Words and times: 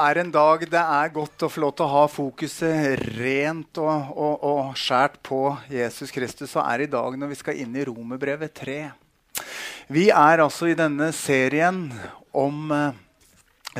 Er 0.00 0.20
en 0.22 0.30
dag 0.32 0.62
det 0.70 0.80
er 0.80 1.10
godt 1.14 1.44
å 1.44 1.48
få 1.50 1.62
lov 1.62 1.74
til 1.78 1.86
å 1.86 1.92
ha 1.92 2.04
fokuset 2.10 3.02
rent 3.18 3.80
og, 3.82 4.12
og, 4.14 4.46
og 4.46 4.78
skjært 4.78 5.18
på 5.26 5.40
Jesus 5.72 6.12
Kristus, 6.14 6.52
så 6.54 6.62
er 6.64 6.78
det 6.80 6.88
i 6.88 6.94
dag 6.94 7.18
når 7.18 7.32
vi 7.32 7.38
skal 7.40 7.60
inn 7.62 7.76
i 7.76 7.84
Romerbrevet 7.88 8.54
3. 8.60 8.78
Vi 9.88 10.08
er 10.12 10.44
altså 10.44 10.68
i 10.68 10.76
denne 10.78 11.10
serien 11.16 11.86
om 12.36 12.72
eh, 12.74 12.98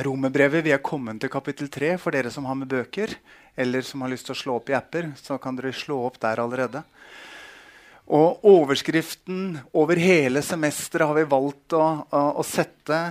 Romerbrevet. 0.05 0.65
Vi 0.65 0.73
er 0.73 0.81
kommet 0.81 1.21
til 1.21 1.31
kapittel 1.31 1.69
3 1.69 1.95
for 2.01 2.15
dere 2.15 2.31
som 2.33 2.47
har 2.49 2.57
med 2.57 2.71
bøker, 2.71 3.13
eller 3.59 3.85
som 3.85 4.01
har 4.01 4.13
lyst 4.13 4.29
til 4.29 4.37
å 4.37 4.41
slå 4.41 4.57
opp 4.57 4.71
i 4.71 4.77
apper. 4.77 5.11
Så 5.19 5.37
kan 5.41 5.57
dere 5.59 5.75
slå 5.75 5.99
opp 6.07 6.17
der 6.23 6.41
allerede. 6.41 6.83
Og 8.09 8.41
overskriften 8.49 9.59
over 9.77 9.99
hele 10.01 10.41
semesteret 10.41 11.11
har 11.11 11.19
vi 11.19 11.27
valgt 11.29 11.77
å, 11.77 11.83
å, 12.09 12.23
å 12.41 12.45
sette 12.47 13.03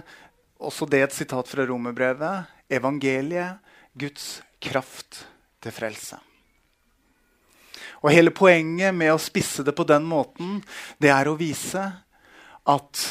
også 0.58 0.88
det 0.90 1.04
et 1.06 1.14
sitat 1.14 1.46
fra 1.46 1.66
romerbrevet. 1.68 2.57
Evangeliet, 2.70 3.58
Guds 3.98 4.42
kraft 4.60 5.24
til 5.62 5.74
frelse. 5.74 6.18
Og 8.02 8.12
Hele 8.14 8.30
poenget 8.30 8.94
med 8.94 9.10
å 9.12 9.20
spisse 9.20 9.64
det 9.66 9.74
på 9.74 9.86
den 9.88 10.06
måten, 10.06 10.60
det 11.02 11.10
er 11.10 11.30
å 11.30 11.38
vise 11.38 11.82
at 12.68 13.04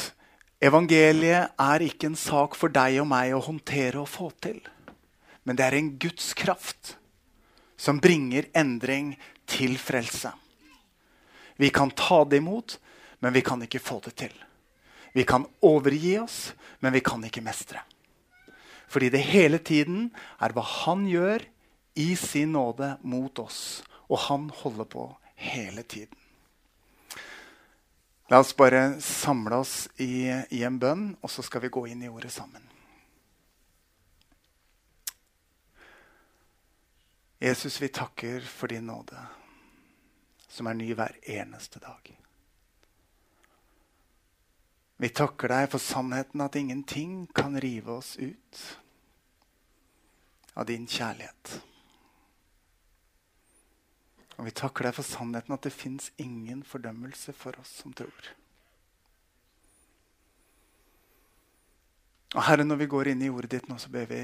evangeliet 0.64 1.58
er 1.60 1.84
ikke 1.84 2.08
en 2.08 2.18
sak 2.18 2.56
for 2.56 2.72
deg 2.72 3.00
og 3.02 3.08
meg 3.10 3.34
å 3.36 3.44
håndtere 3.44 4.00
og 4.00 4.08
få 4.08 4.30
til. 4.40 4.62
Men 5.44 5.58
det 5.58 5.66
er 5.66 5.78
en 5.78 5.92
Guds 6.00 6.32
kraft 6.38 6.94
som 7.78 8.00
bringer 8.02 8.48
endring 8.56 9.12
til 9.48 9.76
frelse. 9.80 10.32
Vi 11.58 11.70
kan 11.74 11.90
ta 11.90 12.22
det 12.24 12.40
imot, 12.40 12.78
men 13.20 13.34
vi 13.34 13.42
kan 13.42 13.62
ikke 13.64 13.82
få 13.82 14.00
det 14.04 14.14
til. 14.24 14.34
Vi 15.12 15.24
kan 15.26 15.46
overgi 15.64 16.18
oss, 16.20 16.52
men 16.80 16.94
vi 16.94 17.02
kan 17.02 17.22
ikke 17.26 17.42
mestre. 17.42 17.82
Fordi 18.88 19.10
det 19.12 19.20
hele 19.28 19.60
tiden 19.60 20.08
er 20.40 20.54
hva 20.56 20.64
han 20.64 21.04
gjør 21.08 21.44
i 21.98 22.14
sin 22.16 22.54
nåde 22.56 22.94
mot 23.02 23.38
oss. 23.38 23.82
Og 24.08 24.18
han 24.28 24.48
holder 24.62 24.88
på 24.88 25.04
hele 25.36 25.82
tiden. 25.82 26.16
La 28.28 28.40
oss 28.42 28.52
bare 28.56 29.00
samle 29.00 29.60
oss 29.62 29.88
i, 30.04 30.28
i 30.28 30.62
en 30.64 30.76
bønn, 30.80 31.14
og 31.24 31.32
så 31.32 31.44
skal 31.44 31.64
vi 31.64 31.72
gå 31.72 31.86
inn 31.88 32.02
i 32.04 32.10
ordet 32.12 32.32
sammen. 32.32 32.64
Jesus, 37.40 37.78
vi 37.80 37.88
takker 37.88 38.44
for 38.44 38.68
din 38.68 38.88
nåde, 38.90 39.20
som 40.48 40.68
er 40.68 40.76
ny 40.76 40.90
hver 40.98 41.16
eneste 41.22 41.80
dag. 41.80 42.10
Vi 44.98 45.08
takker 45.14 45.52
deg 45.52 45.68
for 45.70 45.78
sannheten 45.78 46.42
at 46.42 46.56
ingenting 46.58 47.28
kan 47.30 47.54
rive 47.62 48.00
oss 48.00 48.16
ut 48.18 48.62
av 50.58 50.66
din 50.66 50.88
kjærlighet. 50.90 51.52
Og 54.38 54.48
vi 54.48 54.54
takker 54.58 54.88
deg 54.88 54.98
for 54.98 55.06
sannheten 55.06 55.54
at 55.54 55.62
det 55.62 55.74
fins 55.74 56.10
ingen 56.18 56.64
fordømmelse 56.66 57.34
for 57.38 57.54
oss 57.62 57.76
som 57.84 57.94
tror. 57.94 58.32
Og 62.34 62.42
Herre, 62.44 62.66
når 62.66 62.82
vi 62.82 62.90
går 62.90 63.14
inn 63.14 63.22
i 63.22 63.30
ordet 63.30 63.54
ditt 63.54 63.70
nå, 63.70 63.78
så 63.78 63.94
ber 63.94 64.10
vi 64.10 64.20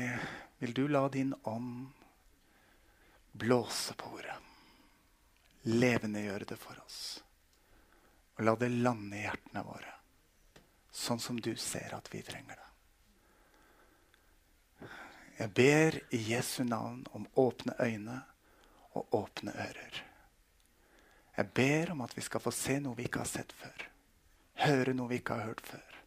vil 0.59 0.75
du 0.75 0.85
la 0.91 1.07
din 1.09 1.37
ånd 1.47 1.87
blåse 3.31 3.95
på 3.95 4.11
ordet. 4.19 4.41
Levendegjøre 5.71 6.51
det 6.51 6.59
for 6.59 6.83
oss. 6.83 7.03
Og 8.35 8.49
la 8.51 8.59
det 8.59 8.75
lande 8.75 9.23
i 9.23 9.29
hjertene 9.29 9.63
våre 9.71 10.01
sånn 10.95 11.21
som 11.21 11.41
du 11.41 11.57
ser 11.57 11.95
at 11.97 12.09
vi 12.15 12.23
trenger 12.23 12.55
det. 12.55 12.61
Jeg 15.35 15.51
ber 15.51 15.97
i 16.15 16.21
Jesu 16.31 16.63
navn 16.65 17.03
om 17.11 17.27
åpne 17.35 17.75
øyne 17.83 18.21
og 18.95 19.15
åpne 19.19 19.51
ører. 19.51 20.05
Jeg 21.37 21.51
ber 21.51 21.91
om 21.91 22.05
at 22.05 22.15
vi 22.17 22.23
skal 22.23 22.41
få 22.41 22.53
se 22.55 22.79
noe 22.79 22.95
vi 22.95 23.09
ikke 23.09 23.25
har 23.25 23.31
sett 23.31 23.53
før. 23.53 23.89
Høre 24.63 24.95
noe 24.95 25.11
vi 25.11 25.19
ikke 25.19 25.41
har 25.41 25.51
hørt 25.51 25.65
før. 25.67 25.99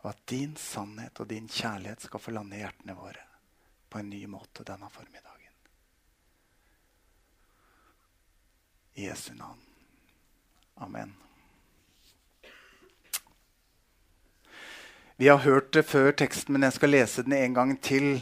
Og 0.00 0.08
at 0.14 0.24
din 0.32 0.56
sannhet 0.56 1.20
og 1.20 1.28
din 1.28 1.48
kjærlighet 1.48 2.08
skal 2.08 2.22
få 2.22 2.32
lande 2.32 2.56
i 2.56 2.62
hjertene 2.62 2.96
våre 2.96 3.26
på 3.92 4.00
en 4.00 4.10
ny 4.10 4.22
måte 4.30 4.64
denne 4.64 4.88
formiddagen. 4.90 5.60
I 8.96 9.10
Jesu 9.10 9.34
navn. 9.36 9.60
Amen. 10.80 11.12
Vi 15.16 15.28
har 15.28 15.38
hørt 15.38 15.70
det 15.72 15.86
før 15.88 16.10
teksten, 16.12 16.52
men 16.52 16.66
jeg 16.66 16.74
skal 16.76 16.90
lese 16.92 17.22
den 17.24 17.32
en 17.38 17.54
gang 17.56 17.70
til. 17.80 18.18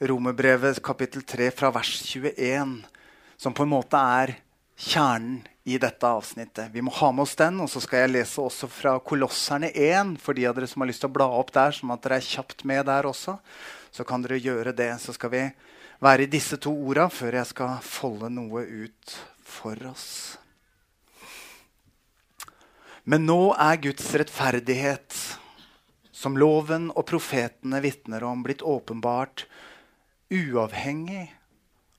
Romerbrevet 0.00 0.78
kapittel 0.80 1.20
3 1.20 1.50
fra 1.52 1.68
vers 1.74 1.90
21, 2.00 2.70
som 3.36 3.52
på 3.52 3.66
en 3.66 3.72
måte 3.74 3.98
er 4.00 4.30
kjernen 4.80 5.42
i 5.68 5.76
dette 5.76 6.08
avsnittet. 6.08 6.70
Vi 6.72 6.80
må 6.80 6.94
ha 6.96 7.10
med 7.12 7.26
oss 7.26 7.34
den, 7.36 7.58
og 7.60 7.68
så 7.68 7.82
skal 7.84 8.06
jeg 8.06 8.12
lese 8.14 8.40
også 8.40 8.68
fra 8.72 8.94
Kolosserne 9.04 9.68
1. 9.74 10.14
For 10.24 10.38
de 10.38 10.46
av 10.48 10.54
dere 10.56 10.70
som 10.70 10.80
har 10.80 10.88
lyst 10.88 11.02
til 11.04 11.10
å 11.10 11.16
bla 11.18 11.26
opp 11.36 11.52
der, 11.52 11.74
som 11.76 11.92
at 11.92 12.00
dere 12.06 12.16
er 12.16 12.24
kjapt 12.24 12.64
med 12.70 12.86
der 12.88 13.08
også, 13.10 13.34
så 13.92 14.06
kan 14.08 14.24
dere 14.24 14.38
gjøre 14.40 14.72
det. 14.78 14.88
Så 15.02 15.12
skal 15.18 15.34
vi 15.34 15.42
være 16.00 16.24
i 16.24 16.30
disse 16.32 16.56
to 16.56 16.72
orda 16.72 17.10
før 17.12 17.36
jeg 17.42 17.50
skal 17.50 17.74
folde 17.84 18.30
noe 18.32 18.62
ut 18.64 19.18
for 19.44 19.76
oss. 19.90 20.38
Men 23.04 23.28
nå 23.28 23.52
er 23.52 23.84
Guds 23.84 24.08
rettferdighet 24.16 25.20
som 26.18 26.38
loven 26.38 26.88
og 26.96 27.06
profetene 27.06 27.78
vitner 27.84 28.24
om, 28.26 28.42
blitt 28.42 28.64
åpenbart 28.66 29.46
uavhengig 30.34 31.28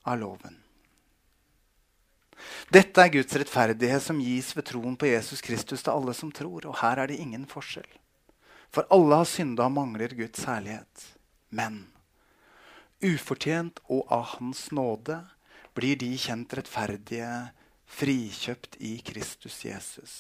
av 0.04 0.20
loven. 0.20 0.58
Dette 2.72 3.04
er 3.04 3.14
Guds 3.14 3.36
rettferdighet 3.36 4.04
som 4.04 4.20
gis 4.24 4.52
ved 4.58 4.68
troen 4.70 4.98
på 5.00 5.08
Jesus 5.10 5.42
Kristus 5.44 5.84
til 5.84 5.94
alle 5.94 6.16
som 6.16 6.32
tror. 6.36 6.68
Og 6.68 6.78
her 6.82 7.00
er 7.00 7.12
det 7.12 7.20
ingen 7.20 7.48
forskjell. 7.50 7.88
For 8.70 8.88
alle 8.94 9.22
har 9.22 9.30
synda 9.30 9.66
og 9.68 9.76
mangler 9.76 10.14
Guds 10.16 10.44
herlighet. 10.48 11.06
Men 11.50 11.88
ufortjent 13.04 13.80
og 13.88 14.04
av 14.12 14.36
Hans 14.36 14.68
nåde 14.76 15.22
blir 15.78 16.00
de 16.00 16.12
kjent 16.20 16.54
rettferdige, 16.60 17.32
frikjøpt 17.90 18.78
i 18.84 19.00
Kristus 19.02 19.64
Jesus. 19.66 20.16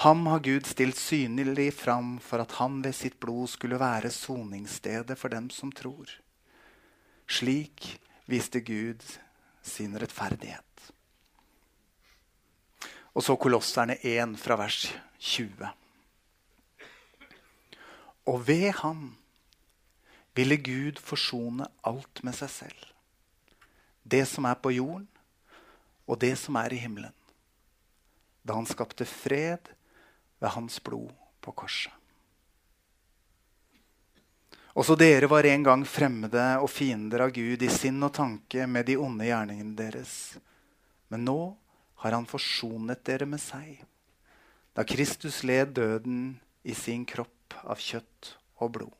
Ham 0.00 0.26
har 0.26 0.40
Gud 0.40 0.66
stilt 0.66 0.96
synlig 0.96 1.74
fram 1.76 2.14
for 2.24 2.40
at 2.40 2.54
han 2.56 2.78
ved 2.80 2.94
sitt 2.96 3.18
blod 3.20 3.50
skulle 3.52 3.76
være 3.76 4.08
soningsstedet 4.08 5.12
for 5.20 5.28
dem 5.28 5.50
som 5.52 5.68
tror. 5.76 6.08
Slik 7.28 7.98
viste 8.24 8.62
Gud 8.64 9.04
sin 9.60 9.98
rettferdighet. 10.00 10.86
Og 13.12 13.26
så 13.26 13.36
Kolosserne 13.36 13.98
1 14.00 14.38
fra 14.40 14.56
vers 14.56 14.78
20. 15.18 15.68
Og 18.32 18.46
ved 18.48 18.70
ham 18.78 19.02
ville 20.32 20.56
Gud 20.64 21.02
forsone 21.04 21.66
alt 21.84 22.22
med 22.24 22.38
seg 22.38 22.54
selv. 22.54 22.86
Det 24.00 24.22
som 24.32 24.48
er 24.48 24.56
på 24.56 24.72
jorden, 24.78 25.10
og 26.08 26.22
det 26.24 26.32
som 26.40 26.56
er 26.56 26.72
i 26.72 26.80
himmelen. 26.86 27.12
Da 28.48 28.56
han 28.56 28.64
skapte 28.64 29.04
fred 29.04 29.74
ved 30.40 30.54
hans 30.56 30.80
blod 30.82 31.12
på 31.40 31.52
korset. 31.52 31.92
Også 34.78 34.94
dere 34.94 35.26
var 35.28 35.44
en 35.44 35.64
gang 35.66 35.82
fremmede 35.84 36.44
og 36.62 36.70
fiender 36.70 37.24
av 37.26 37.32
Gud 37.34 37.62
i 37.62 37.70
sinn 37.72 37.98
og 38.06 38.14
tanke 38.14 38.68
med 38.70 38.86
de 38.86 38.96
onde 39.02 39.26
gjerningene 39.26 39.74
deres. 39.76 40.12
Men 41.10 41.26
nå 41.26 41.40
har 42.04 42.14
han 42.14 42.28
forsonet 42.28 43.02
dere 43.04 43.26
med 43.28 43.42
seg, 43.42 43.82
da 44.72 44.86
Kristus 44.86 45.42
led 45.44 45.74
døden 45.76 46.38
i 46.62 46.76
sin 46.78 47.02
kropp 47.04 47.58
av 47.66 47.82
kjøtt 47.82 48.36
og 48.62 48.72
blod. 48.78 48.94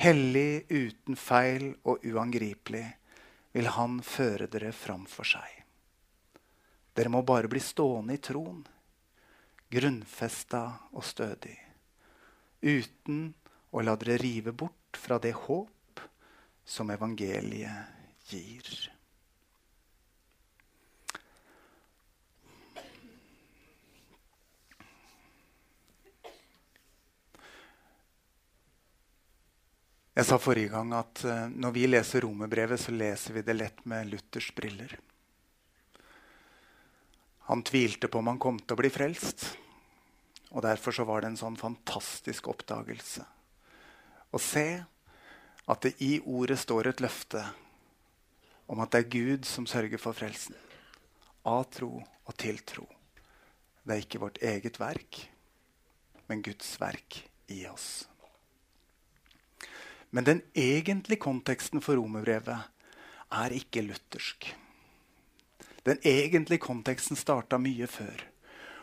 Hellig, 0.00 0.66
uten 0.68 1.16
feil 1.16 1.70
og 1.84 2.04
uangripelig 2.04 2.86
vil 3.54 3.70
han 3.76 4.00
føre 4.04 4.48
dere 4.50 4.72
fram 4.74 5.06
for 5.08 5.28
seg. 5.28 5.46
Dere 6.96 7.12
må 7.12 7.22
bare 7.22 7.48
bli 7.48 7.62
stående 7.62 8.16
i 8.16 8.22
troen 8.22 8.64
grunnfesta 9.70 10.62
og 10.92 11.04
stødig, 11.06 11.56
uten 12.62 13.28
å 13.70 13.82
la 13.86 13.94
dere 14.00 14.18
rive 14.20 14.52
bort 14.52 14.98
fra 14.98 15.20
det 15.22 15.34
håp 15.46 16.02
som 16.66 16.90
evangeliet 16.90 18.30
gir. 18.30 18.90
Jeg 30.20 30.26
sa 30.26 30.36
forrige 30.36 30.74
gang 30.74 30.90
at 30.98 31.22
eh, 31.24 31.46
når 31.48 31.72
vi 31.72 31.86
leser 31.86 32.26
romerbrevet, 32.26 32.82
så 32.82 32.92
leser 32.92 33.38
vi 33.38 33.44
det 33.46 33.54
lett 33.56 33.78
med 33.88 34.10
Luthers 34.10 34.50
briller. 34.52 34.98
Han 37.50 37.66
tvilte 37.66 38.06
på 38.08 38.22
om 38.22 38.30
han 38.30 38.38
kom 38.38 38.62
til 38.62 38.76
å 38.76 38.78
bli 38.78 38.92
frelst. 38.94 39.42
Og 40.54 40.62
Derfor 40.62 40.94
så 40.94 41.06
var 41.06 41.22
det 41.22 41.32
en 41.32 41.40
sånn 41.40 41.58
fantastisk 41.58 42.48
oppdagelse 42.50 43.26
å 44.30 44.38
se 44.38 44.66
at 45.70 45.82
det 45.82 45.96
i 46.02 46.18
ordet 46.22 46.58
står 46.62 46.90
et 46.90 47.02
løfte 47.02 47.42
om 48.70 48.80
at 48.82 48.92
det 48.94 49.02
er 49.02 49.12
Gud 49.12 49.48
som 49.48 49.66
sørger 49.66 49.98
for 49.98 50.14
frelsen. 50.14 50.54
Av 51.46 51.64
tro 51.72 51.96
og 51.98 52.36
til 52.38 52.60
tro. 52.66 52.86
Det 53.82 53.96
er 53.96 54.04
ikke 54.04 54.22
vårt 54.22 54.38
eget 54.44 54.78
verk, 54.78 55.18
men 56.30 56.44
Guds 56.46 56.76
verk 56.78 57.22
i 57.50 57.64
oss. 57.66 58.06
Men 60.14 60.26
den 60.26 60.42
egentlige 60.58 61.22
konteksten 61.22 61.82
for 61.82 61.98
romerbrevet 61.98 62.70
er 63.40 63.54
ikke 63.54 63.82
luthersk. 63.86 64.50
Den 65.88 66.00
egentlige 66.04 66.62
konteksten 66.66 67.16
starta 67.16 67.58
mye 67.60 67.88
før 67.90 68.26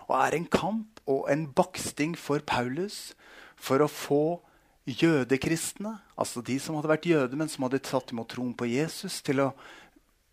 og 0.08 0.16
er 0.22 0.38
en 0.38 0.48
kamp 0.48 1.02
og 1.08 1.28
en 1.32 1.48
baksting 1.56 2.16
for 2.20 2.44
Paulus 2.48 3.12
for 3.60 3.84
å 3.84 3.90
få 3.92 4.40
jødekristne, 4.88 5.98
altså 6.16 6.44
de 6.46 6.56
som 6.64 6.78
hadde 6.78 6.92
vært 6.94 7.10
jøder, 7.10 7.36
men 7.36 7.52
som 7.52 7.66
hadde 7.66 7.84
tatt 7.84 8.14
imot 8.14 8.30
troen 8.32 8.54
på 8.56 8.70
Jesus, 8.72 9.20
til 9.20 9.44
å 9.44 9.50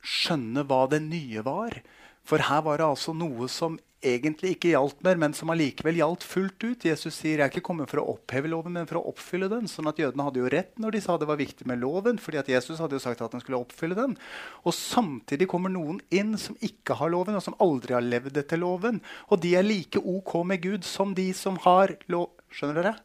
skjønne 0.05 0.63
hva 0.69 0.85
det 0.93 1.01
nye 1.03 1.43
var. 1.43 1.81
For 2.23 2.45
her 2.45 2.63
var 2.63 2.79
det 2.79 2.87
altså 2.87 3.17
noe 3.17 3.49
som 3.51 3.81
egentlig 4.05 4.55
ikke 4.55 4.73
gjaldt 4.75 5.01
mer, 5.07 5.19
men 5.21 5.35
som 5.37 5.51
allikevel 5.53 5.97
gjaldt 5.99 6.25
fullt 6.27 6.67
ut. 6.67 6.87
Jesus 6.87 7.17
sier 7.17 7.41
jeg 7.41 7.45
er 7.47 7.53
ikke 7.53 7.65
kommet 7.67 7.91
for 7.91 8.03
å 8.03 8.07
oppheve 8.15 8.51
loven, 8.53 8.77
men 8.77 8.89
for 8.91 9.01
å 9.01 9.07
oppfylle 9.11 9.49
den. 9.53 9.69
sånn 9.71 9.89
at 9.91 10.01
Jødene 10.01 10.27
hadde 10.27 10.43
jo 10.43 10.51
rett 10.53 10.79
når 10.81 10.97
de 10.97 11.03
sa 11.05 11.17
det 11.19 11.29
var 11.31 11.41
viktig 11.41 11.67
med 11.71 11.81
loven, 11.83 12.21
fordi 12.23 12.41
at 12.43 12.51
Jesus 12.53 12.83
hadde 12.83 12.99
jo 12.99 13.05
sagt 13.05 13.25
at 13.25 13.35
han 13.37 13.43
skulle 13.43 13.63
oppfylle 13.65 13.99
den. 13.99 14.17
Og 14.65 14.77
Samtidig 14.77 15.49
kommer 15.51 15.73
noen 15.73 16.01
inn 16.15 16.37
som 16.41 16.59
ikke 16.65 16.99
har 17.01 17.13
loven, 17.15 17.39
og 17.39 17.45
som 17.45 17.59
aldri 17.65 17.97
har 17.97 18.05
levd 18.05 18.39
etter 18.45 18.61
loven. 18.61 19.03
Og 19.31 19.41
de 19.43 19.57
er 19.59 19.67
like 19.67 20.01
OK 20.01 20.37
med 20.47 20.63
Gud 20.63 20.87
som 20.89 21.17
de 21.17 21.31
som 21.37 21.59
har 21.65 21.97
lov. 22.13 22.31
Skjønner 22.55 22.81
dere? 22.81 22.97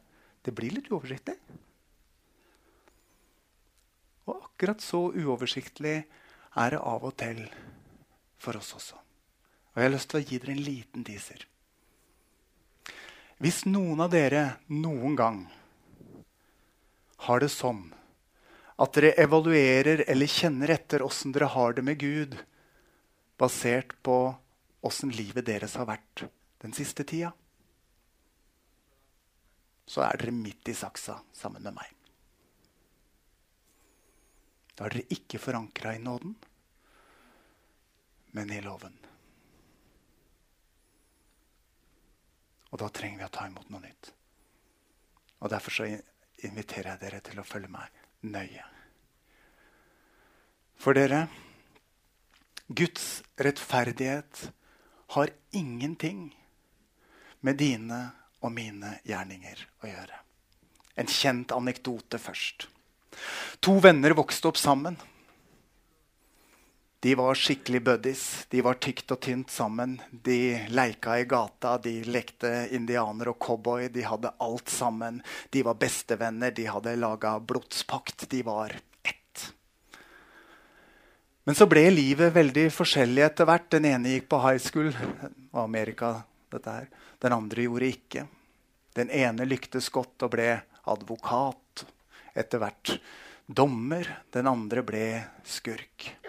Det 0.46 0.54
blir 0.56 0.76
litt 0.76 0.88
uoversiktlig. 0.92 1.36
Og 4.30 4.36
akkurat 4.36 4.82
så 4.84 5.08
uoversiktlig 5.10 5.98
er 6.60 6.74
det 6.74 6.80
av 6.80 7.06
og 7.06 7.16
til 7.18 7.44
for 8.40 8.56
oss 8.60 8.74
også. 8.78 9.09
Og 9.70 9.80
jeg 9.80 9.86
har 9.86 9.94
lyst 9.94 10.10
til 10.10 10.20
å 10.20 10.26
gi 10.26 10.38
dere 10.42 10.56
en 10.56 10.64
liten 10.66 11.06
teaser. 11.06 11.46
Hvis 13.40 13.62
noen 13.64 14.02
av 14.04 14.10
dere 14.12 14.42
noen 14.68 15.14
gang 15.16 15.40
har 17.24 17.40
det 17.40 17.50
sånn 17.52 17.86
at 18.80 18.96
dere 18.96 19.14
evaluerer 19.20 20.04
eller 20.08 20.28
kjenner 20.28 20.72
etter 20.74 21.04
åssen 21.04 21.32
dere 21.32 21.48
har 21.52 21.76
det 21.76 21.84
med 21.84 22.00
Gud, 22.00 22.36
basert 23.40 23.94
på 24.04 24.16
åssen 24.84 25.12
livet 25.12 25.46
deres 25.48 25.76
har 25.80 25.88
vært 25.88 26.26
den 26.60 26.74
siste 26.76 27.04
tida, 27.08 27.32
så 29.90 30.04
er 30.06 30.20
dere 30.20 30.36
midt 30.36 30.68
i 30.70 30.76
saksa 30.76 31.18
sammen 31.34 31.64
med 31.64 31.76
meg. 31.76 31.88
Da 34.76 34.86
er 34.86 34.96
dere 34.96 35.16
ikke 35.16 35.40
forankra 35.42 35.96
i 35.96 36.02
nåden, 36.02 36.36
men 38.36 38.52
i 38.54 38.60
loven. 38.64 38.94
Og 42.70 42.78
da 42.82 42.88
trenger 42.94 43.22
vi 43.22 43.26
å 43.26 43.34
ta 43.34 43.46
imot 43.48 43.70
noe 43.72 43.82
nytt. 43.82 44.12
Og 45.40 45.50
Derfor 45.50 45.74
så 45.74 45.88
inviterer 46.46 46.92
jeg 46.92 47.02
dere 47.02 47.20
til 47.24 47.40
å 47.40 47.46
følge 47.46 47.72
meg 47.72 48.02
nøye. 48.30 48.64
For 50.80 50.96
dere 50.96 51.26
Guds 52.70 53.20
rettferdighet 53.40 54.44
har 55.16 55.32
ingenting 55.58 56.28
med 57.42 57.58
dine 57.58 57.98
og 58.40 58.52
mine 58.54 58.94
gjerninger 59.08 59.64
å 59.82 59.90
gjøre. 59.90 60.20
En 61.00 61.10
kjent 61.10 61.52
anekdote 61.56 62.20
først. 62.22 62.68
To 63.64 63.74
venner 63.82 64.14
vokste 64.16 64.52
opp 64.52 64.60
sammen. 64.60 64.96
De 67.00 67.14
var 67.14 67.34
skikkelig 67.34 67.80
buddies. 67.82 68.46
De 68.48 68.60
var 68.60 68.76
tykt 68.76 69.08
og 69.14 69.22
tynt 69.24 69.50
sammen. 69.50 69.94
De 70.12 70.66
leika 70.68 71.14
i 71.16 71.24
gata, 71.24 71.78
de 71.80 71.94
lekte 72.04 72.50
indianer 72.76 73.30
og 73.32 73.38
cowboy. 73.40 73.86
De 73.88 74.04
hadde 74.04 74.34
alt 74.36 74.68
sammen. 74.68 75.22
De 75.48 75.62
var 75.64 75.78
bestevenner, 75.80 76.52
de 76.52 76.66
hadde 76.68 76.92
laga 77.00 77.38
blodspakt. 77.40 78.26
De 78.28 78.42
var 78.44 78.76
ett. 79.00 79.46
Men 81.48 81.56
så 81.56 81.64
ble 81.72 81.86
livet 81.88 82.36
veldig 82.36 82.66
forskjellig 82.76 83.24
etter 83.30 83.48
hvert. 83.48 83.70
Den 83.72 83.88
ene 83.88 84.12
gikk 84.18 84.28
på 84.28 84.44
high 84.44 84.60
school. 84.60 84.92
Og 85.54 85.62
Amerika, 85.64 86.18
dette 86.52 86.76
her. 86.82 86.92
Den 87.24 87.32
andre 87.32 87.64
gjorde 87.64 87.92
ikke. 87.94 88.28
Den 89.00 89.08
ene 89.08 89.48
lyktes 89.48 89.88
godt 89.88 90.28
og 90.28 90.36
ble 90.36 90.52
advokat. 90.84 91.88
Etter 92.36 92.60
hvert 92.60 92.98
dommer. 93.48 94.18
Den 94.36 94.52
andre 94.52 94.84
ble 94.84 95.06
skurk. 95.48 96.19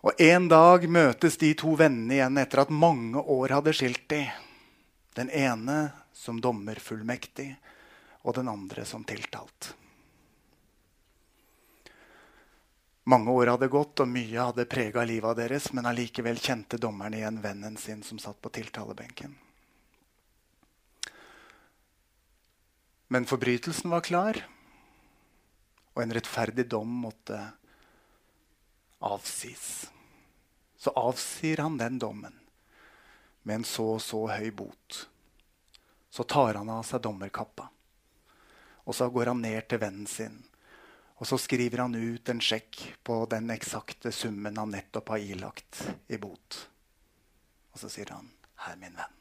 Og 0.00 0.20
En 0.20 0.48
dag 0.48 0.86
møtes 0.88 1.36
de 1.36 1.52
to 1.58 1.74
vennene 1.76 2.16
igjen 2.16 2.40
etter 2.40 2.62
at 2.62 2.72
mange 2.72 3.20
år 3.20 3.58
hadde 3.58 3.74
skilt 3.76 4.06
de. 4.08 4.22
Den 5.16 5.28
ene 5.28 5.90
som 6.16 6.40
dommerfullmektig, 6.40 7.50
og 8.24 8.36
den 8.36 8.48
andre 8.48 8.84
som 8.88 9.04
tiltalt. 9.04 9.74
Mange 13.10 13.32
år 13.32 13.54
hadde 13.54 13.68
gått, 13.72 14.00
og 14.00 14.08
mye 14.08 14.48
hadde 14.50 14.68
prega 14.70 15.04
livet 15.08 15.38
deres, 15.40 15.70
men 15.76 15.88
allikevel 15.88 16.40
kjente 16.40 16.78
dommeren 16.80 17.16
igjen 17.16 17.40
vennen 17.42 17.76
sin 17.80 18.04
som 18.06 18.20
satt 18.22 18.40
på 18.40 18.52
tiltalebenken. 18.54 19.32
Men 23.10 23.26
forbrytelsen 23.26 23.90
var 23.90 24.04
klar, 24.06 24.38
og 25.96 26.04
en 26.04 26.14
rettferdig 26.14 26.68
dom 26.70 26.92
måtte 27.02 27.40
avsies. 29.00 29.90
Så 30.76 30.90
avsier 30.90 31.56
han 31.64 31.78
den 31.78 31.98
dommen 31.98 32.36
med 33.42 33.54
en 33.54 33.64
så 33.64 33.86
og 33.96 34.02
så 34.04 34.26
høy 34.28 34.50
bot. 34.50 35.06
Så 36.10 36.24
tar 36.24 36.54
han 36.60 36.70
av 36.72 36.84
seg 36.84 37.02
dommerkappa. 37.04 37.68
Og 38.84 38.96
så 38.96 39.08
går 39.12 39.32
han 39.32 39.42
ned 39.44 39.68
til 39.68 39.80
vennen 39.80 40.08
sin. 40.08 40.42
Og 41.20 41.28
så 41.28 41.38
skriver 41.38 41.84
han 41.84 41.94
ut 41.94 42.28
en 42.28 42.40
sjekk 42.40 42.80
på 43.04 43.22
den 43.30 43.52
eksakte 43.52 44.12
summen 44.12 44.56
han 44.56 44.72
nettopp 44.72 45.12
har 45.14 45.24
ilagt 45.24 45.82
i 46.08 46.18
bot. 46.20 46.60
Og 47.72 47.78
så 47.78 47.88
sier 47.92 48.12
han, 48.12 48.30
'Her, 48.56 48.76
min 48.76 48.96
venn'. 48.96 49.18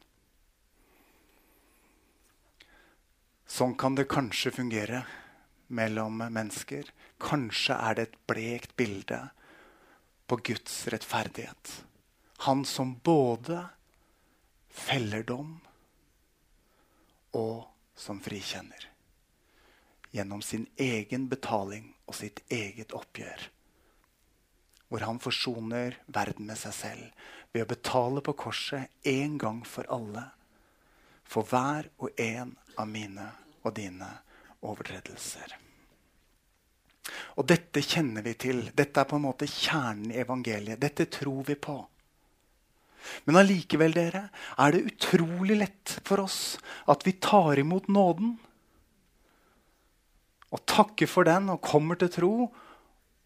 Sånn 3.45 3.75
kan 3.75 3.95
det 3.95 4.07
kanskje 4.07 4.51
fungere 4.51 5.05
mellom 5.67 6.17
mennesker. 6.17 6.83
Kanskje 7.19 7.75
er 7.75 7.95
det 7.95 8.01
et 8.07 8.17
blekt 8.27 8.75
bilde 8.75 9.29
på 10.29 10.37
Guds 10.45 10.87
rettferdighet. 10.87 11.85
Han 12.45 12.65
som 12.65 12.93
både 13.03 13.63
feller 14.69 15.23
dom 15.23 15.55
og 17.31 17.65
som 17.97 18.19
frikjenner. 18.21 18.85
Gjennom 20.11 20.41
sin 20.41 20.67
egen 20.77 21.25
betaling 21.29 21.87
og 22.05 22.17
sitt 22.17 22.43
eget 22.53 22.93
oppgjør. 22.93 23.47
Hvor 24.89 25.05
han 25.05 25.21
forsoner 25.21 25.97
verden 26.05 26.45
med 26.49 26.61
seg 26.61 26.75
selv 26.77 27.25
ved 27.53 27.65
å 27.65 27.71
betale 27.73 28.21
på 28.25 28.35
korset 28.37 29.09
en 29.09 29.37
gang 29.41 29.63
for 29.65 29.89
alle. 29.89 30.27
For 31.25 31.45
hver 31.45 31.89
og 31.97 32.21
en 32.21 32.53
av 32.77 32.89
mine 32.89 33.25
og 33.63 33.73
dine 33.81 34.11
overtredelser. 34.61 35.57
Og 37.39 37.47
dette 37.49 37.83
kjenner 37.83 38.25
vi 38.25 38.35
til. 38.39 38.65
Dette 38.75 39.01
er 39.01 39.09
på 39.09 39.17
en 39.19 39.25
måte 39.27 39.47
kjernen 39.49 40.11
i 40.13 40.19
evangeliet. 40.21 40.81
Dette 40.81 41.07
tror 41.11 41.43
vi 41.47 41.55
på. 41.59 41.77
Men 43.25 43.39
allikevel, 43.39 43.95
dere, 43.95 44.25
er 44.59 44.75
det 44.75 44.85
utrolig 44.91 45.57
lett 45.61 45.95
for 46.05 46.25
oss 46.25 46.57
at 46.91 47.05
vi 47.07 47.15
tar 47.23 47.61
imot 47.61 47.87
nåden 47.87 48.35
og 50.49 50.65
takker 50.69 51.09
for 51.09 51.29
den 51.29 51.51
og 51.53 51.61
kommer 51.61 51.99
til 51.99 52.11
tro, 52.13 52.33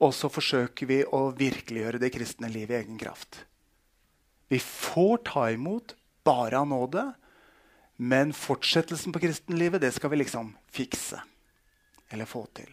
og 0.03 0.11
så 0.15 0.27
forsøker 0.31 0.89
vi 0.89 0.99
å 1.07 1.29
virkeliggjøre 1.39 2.01
det 2.01 2.11
kristne 2.11 2.49
livet 2.51 2.75
i 2.75 2.79
egen 2.81 2.99
kraft. 2.99 3.45
Vi 4.51 4.59
får 4.59 5.23
ta 5.29 5.47
imot 5.53 5.95
bare 6.27 6.59
av 6.59 6.67
nåde, 6.67 7.05
men 8.03 8.33
fortsettelsen 8.35 9.15
på 9.15 9.21
kristenlivet 9.23 9.81
det 9.81 9.93
skal 9.95 10.11
vi 10.11 10.19
liksom 10.19 10.51
fikse 10.73 11.21
eller 12.11 12.27
få 12.29 12.43
til. 12.57 12.67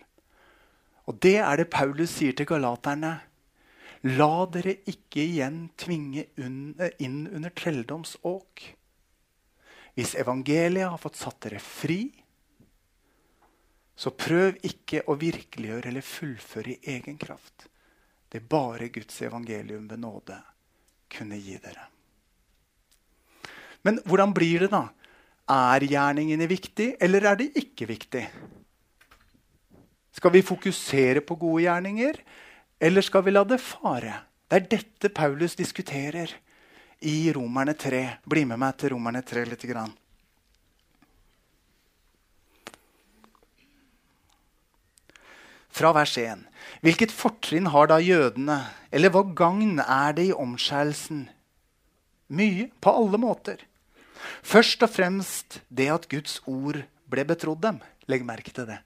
Og 1.09 1.19
det 1.23 1.39
er 1.41 1.61
det 1.61 1.71
Paulus 1.73 2.13
sier 2.19 2.37
til 2.37 2.49
galaterne. 2.51 3.17
La 4.17 4.47
dere 4.53 4.79
ikke 4.89 5.23
igjen 5.23 5.69
tvinge 5.81 6.27
inn 6.41 7.21
under 7.29 7.53
treldomsåk. 7.53 8.65
Hvis 9.97 10.15
evangeliet 10.21 10.89
har 10.89 11.01
fått 11.01 11.21
satt 11.21 11.41
dere 11.45 11.61
fri, 11.61 12.03
Så 14.01 14.15
prøv 14.17 14.57
ikke 14.65 15.03
å 15.13 15.15
virkeliggjøre 15.21 15.91
eller 15.91 16.05
fullføre 16.05 16.73
i 16.73 16.95
egen 16.95 17.19
kraft. 17.21 17.67
Det 18.33 18.41
bare 18.49 18.89
Guds 18.89 19.19
evangelium 19.27 19.91
ved 19.91 20.01
nåde 20.01 20.39
kunne 21.13 21.37
gi 21.37 21.59
dere. 21.61 21.85
Men 23.85 24.01
hvordan 24.07 24.33
blir 24.33 24.65
det, 24.65 24.71
da? 24.73 24.87
Er 25.53 25.85
gjerningene 25.85 26.49
viktig, 26.49 26.95
eller 27.03 27.29
er 27.29 27.37
det 27.43 27.51
ikke 27.61 27.91
viktig? 27.91 28.25
Skal 30.13 30.35
vi 30.35 30.43
fokusere 30.43 31.23
på 31.23 31.37
gode 31.39 31.65
gjerninger, 31.65 32.19
eller 32.81 33.05
skal 33.05 33.25
vi 33.27 33.35
la 33.35 33.45
det 33.45 33.61
fare? 33.63 34.23
Det 34.51 34.59
er 34.59 34.71
dette 34.73 35.13
Paulus 35.15 35.55
diskuterer 35.55 36.33
i 37.07 37.33
Romerne 37.33 37.77
3. 37.79 38.03
Bli 38.27 38.45
med 38.49 38.59
meg 38.61 38.77
til 38.81 38.95
Romerne 38.95 39.23
3 39.23 39.45
litt. 39.47 39.65
Grann. 39.71 39.93
Fra 45.71 45.93
vers 45.95 46.17
1. 46.19 46.43
Hvilket 46.83 47.15
fortrinn 47.15 47.71
har 47.71 47.89
da 47.93 48.01
jødene, 48.03 48.59
eller 48.91 49.15
hva 49.15 49.23
gagn 49.37 49.79
er 49.81 50.17
det 50.19 50.27
i 50.29 50.37
omskjærelsen? 50.37 51.29
Mye, 52.35 52.69
på 52.83 52.93
alle 52.99 53.21
måter. 53.23 53.63
Først 54.43 54.83
og 54.85 54.93
fremst 54.93 55.61
det 55.71 55.89
at 55.95 56.09
Guds 56.11 56.41
ord 56.51 56.83
ble 57.11 57.25
betrodd 57.27 57.63
dem. 57.65 57.81
Legg 58.11 58.27
merke 58.27 58.53
til 58.55 58.69
det. 58.69 58.83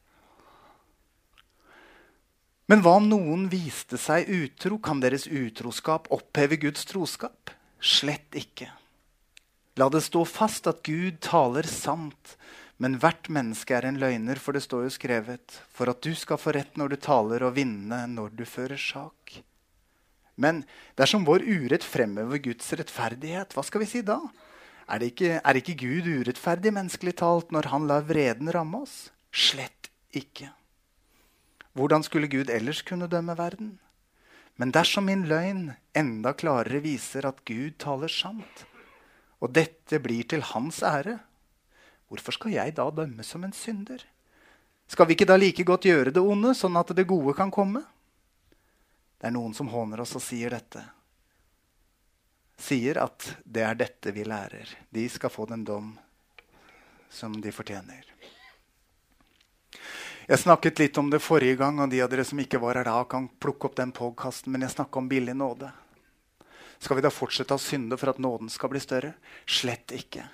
Men 2.70 2.80
hva 2.80 2.94
om 2.96 3.10
noen 3.10 3.48
viste 3.52 3.98
seg 4.00 4.30
utro? 4.32 4.78
Kan 4.80 5.02
deres 5.04 5.26
utroskap 5.28 6.08
oppheve 6.14 6.56
Guds 6.62 6.86
troskap? 6.88 7.52
Slett 7.84 8.32
ikke. 8.40 8.70
La 9.76 9.90
det 9.92 10.00
stå 10.06 10.22
fast 10.24 10.68
at 10.70 10.80
Gud 10.86 11.18
taler 11.24 11.66
sant, 11.68 12.36
men 12.80 12.96
hvert 13.02 13.28
menneske 13.28 13.74
er 13.76 13.88
en 13.88 13.98
løgner, 14.00 14.40
for 14.40 14.56
det 14.56 14.62
står 14.64 14.86
jo 14.86 14.94
skrevet, 14.96 15.58
for 15.74 15.92
at 15.92 16.00
du 16.06 16.14
skal 16.16 16.40
få 16.40 16.54
rett 16.56 16.78
når 16.80 16.94
du 16.94 16.98
taler, 17.04 17.44
og 17.44 17.56
vinne 17.58 18.00
når 18.14 18.32
du 18.38 18.44
fører 18.48 18.80
sak. 18.80 19.36
Men 20.40 20.64
dersom 20.98 21.26
vår 21.28 21.44
urett 21.44 21.84
fremhever 21.86 22.40
Guds 22.48 22.72
rettferdighet, 22.72 23.52
hva 23.54 23.66
skal 23.66 23.84
vi 23.84 23.92
si 23.92 24.02
da? 24.06 24.18
Er, 24.88 25.04
ikke, 25.04 25.36
er 25.38 25.60
ikke 25.60 25.76
Gud 25.84 26.08
urettferdig 26.08 26.72
menneskelig 26.74 27.18
talt 27.20 27.54
når 27.54 27.70
han 27.74 27.88
lar 27.90 28.08
vreden 28.08 28.50
ramme 28.54 28.84
oss? 28.86 28.98
Slett 29.34 29.92
ikke. 30.16 30.54
Hvordan 31.74 32.04
skulle 32.06 32.30
Gud 32.30 32.50
ellers 32.50 32.82
kunne 32.86 33.10
dømme 33.10 33.34
verden? 33.38 33.78
Men 34.56 34.70
dersom 34.70 35.08
min 35.10 35.24
løgn 35.26 35.72
enda 35.98 36.32
klarere 36.38 36.78
viser 36.84 37.26
at 37.26 37.42
Gud 37.48 37.74
taler 37.82 38.12
sant, 38.12 38.66
og 39.42 39.50
dette 39.56 39.98
blir 39.98 40.22
til 40.30 40.44
hans 40.54 40.78
ære, 40.86 41.18
hvorfor 42.06 42.36
skal 42.36 42.54
jeg 42.54 42.76
da 42.76 42.86
dømme 42.94 43.26
som 43.26 43.42
en 43.44 43.52
synder? 43.52 44.04
Skal 44.86 45.08
vi 45.08 45.16
ikke 45.16 45.26
da 45.26 45.36
like 45.40 45.66
godt 45.66 45.88
gjøre 45.88 46.14
det 46.14 46.22
onde, 46.22 46.54
sånn 46.54 46.78
at 46.78 46.94
det 46.94 47.08
gode 47.10 47.34
kan 47.34 47.50
komme? 47.50 47.82
Det 49.18 49.30
er 49.30 49.34
noen 49.34 49.56
som 49.56 49.72
håner 49.72 50.04
oss 50.04 50.14
og 50.14 50.22
sier 50.22 50.54
dette. 50.54 50.84
Sier 52.60 53.00
at 53.02 53.32
det 53.42 53.64
er 53.66 53.78
dette 53.80 54.14
vi 54.14 54.22
lærer. 54.28 54.68
De 54.94 55.08
skal 55.10 55.32
få 55.32 55.48
den 55.50 55.64
dom 55.66 55.94
som 57.10 57.34
de 57.42 57.50
fortjener. 57.54 58.13
Jeg 60.24 60.40
snakket 60.40 60.80
litt 60.80 60.98
om 60.98 61.10
det 61.12 61.20
forrige 61.20 61.58
gang, 61.60 61.82
og 61.84 61.90
de 61.92 62.00
av 62.00 62.08
dere 62.08 62.24
som 62.24 62.38
ikke 62.40 62.60
var 62.62 62.78
her 62.80 62.88
da, 62.88 62.96
kan 63.04 63.26
plukke 63.28 63.68
opp 63.68 63.74
den 63.76 63.92
podkasten, 63.92 64.54
men 64.54 64.64
jeg 64.64 64.72
snakka 64.72 65.02
om 65.02 65.10
billig 65.10 65.34
nåde. 65.36 65.68
Skal 66.80 66.96
vi 66.96 67.04
da 67.04 67.12
fortsette 67.12 67.56
å 67.56 67.60
synde 67.60 67.98
for 68.00 68.12
at 68.12 68.20
nåden 68.22 68.48
skal 68.52 68.72
bli 68.72 68.80
større? 68.80 69.12
Slett 69.44 69.92
ikke. 69.92 70.24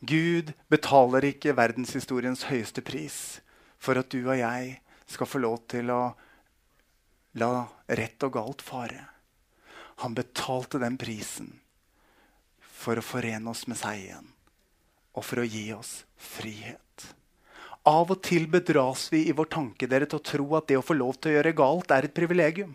Gud 0.00 0.54
betaler 0.72 1.26
ikke 1.28 1.56
verdenshistoriens 1.58 2.46
høyeste 2.48 2.80
pris 2.86 3.40
for 3.82 3.98
at 4.00 4.08
du 4.12 4.22
og 4.22 4.38
jeg 4.38 4.78
skal 5.10 5.28
få 5.28 5.42
lov 5.42 5.58
til 5.68 5.90
å 5.92 6.00
la 7.42 7.52
rett 7.90 8.26
og 8.26 8.34
galt 8.38 8.64
fare. 8.64 9.02
Han 10.06 10.14
betalte 10.16 10.80
den 10.80 10.96
prisen 10.98 11.52
for 12.62 12.96
å 12.96 13.04
forene 13.04 13.50
oss 13.52 13.66
med 13.68 13.78
seg 13.82 14.06
igjen 14.06 14.30
og 15.10 15.26
for 15.26 15.42
å 15.42 15.48
gi 15.48 15.66
oss 15.74 16.04
frihet. 16.16 17.19
Av 17.88 18.10
og 18.12 18.18
til 18.26 18.44
bedras 18.50 19.06
vi 19.12 19.22
i 19.30 19.34
vår 19.36 19.48
tanke 19.52 19.88
dere 19.88 20.08
til 20.08 20.20
å 20.20 20.26
tro 20.30 20.46
at 20.58 20.66
det 20.68 20.76
å 20.76 20.84
få 20.84 20.96
lov 20.98 21.16
til 21.16 21.30
å 21.30 21.34
gjøre 21.38 21.56
galt 21.56 21.94
er 21.96 22.06
et 22.06 22.16
privilegium. 22.16 22.74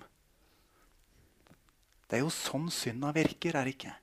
Det 2.10 2.18
er 2.18 2.24
jo 2.24 2.32
sånn 2.34 2.72
synda 2.74 3.12
virker, 3.14 3.58
er 3.58 3.68
det 3.68 3.76
ikke? 3.76 3.94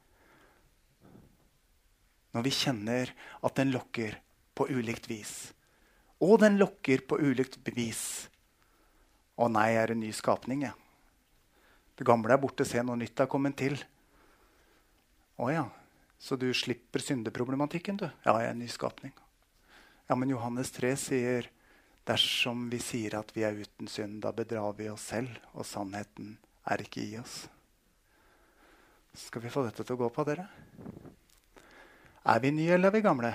Når 2.32 2.46
vi 2.46 2.52
kjenner 2.54 3.10
at 3.42 3.58
den 3.58 3.74
lokker 3.74 4.16
på 4.56 4.68
ulikt 4.70 5.08
vis. 5.10 5.52
Og 6.22 6.38
den 6.42 6.58
lokker 6.60 7.02
på 7.08 7.18
ulikt 7.18 7.58
vis. 7.74 8.28
Å 9.34 9.48
nei, 9.50 9.72
jeg 9.74 9.82
er 9.82 9.94
en 9.94 10.02
ny 10.04 10.12
skapning, 10.14 10.62
jeg. 10.68 10.78
Det 11.98 12.06
gamle 12.06 12.34
er 12.34 12.40
borte, 12.40 12.66
se 12.66 12.82
noe 12.82 12.98
nytt 12.98 13.20
er 13.20 13.30
kommet 13.30 13.58
til. 13.58 13.74
Å 15.42 15.50
ja, 15.50 15.66
så 16.22 16.38
du 16.38 16.48
slipper 16.54 17.02
syndeproblematikken, 17.02 17.98
du? 17.98 18.06
Ja, 18.24 18.38
jeg 18.38 18.52
er 18.52 18.54
en 18.54 18.62
ny 18.62 18.70
skapning. 18.70 19.14
Ja, 20.08 20.16
men 20.18 20.30
Johannes 20.30 20.72
3 20.74 20.92
sier 20.98 21.48
dersom 22.08 22.66
vi 22.72 22.80
sier 22.82 23.14
at 23.20 23.30
vi 23.36 23.44
er 23.46 23.58
uten 23.58 23.88
synd, 23.90 24.20
da 24.24 24.32
bedrar 24.34 24.74
vi 24.78 24.88
oss 24.90 25.04
selv, 25.12 25.36
og 25.54 25.66
sannheten 25.66 26.36
er 26.68 26.82
ikke 26.82 27.04
i 27.04 27.16
oss. 27.20 27.44
Skal 29.18 29.44
vi 29.44 29.52
få 29.52 29.64
dette 29.66 29.84
til 29.84 29.94
å 29.96 30.00
gå 30.00 30.08
på, 30.12 30.24
dere? 30.26 30.48
Er 32.22 32.40
vi 32.42 32.52
nye, 32.54 32.74
eller 32.74 32.90
er 32.90 32.96
vi 32.96 33.04
gamle? 33.04 33.32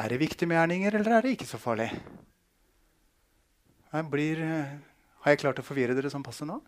Er 0.00 0.12
det 0.12 0.20
viktig 0.20 0.46
med 0.46 0.60
gjerninger, 0.60 0.98
eller 1.00 1.16
er 1.16 1.24
det 1.26 1.34
ikke 1.34 1.48
så 1.48 1.58
farlig? 1.58 1.88
Blir, 4.10 4.38
eh, 4.38 4.76
har 5.24 5.34
jeg 5.34 5.40
klart 5.42 5.58
å 5.58 5.66
forvirre 5.66 5.96
dere 5.98 6.12
sånn 6.12 6.22
passe 6.22 6.46
nå? 6.46 6.60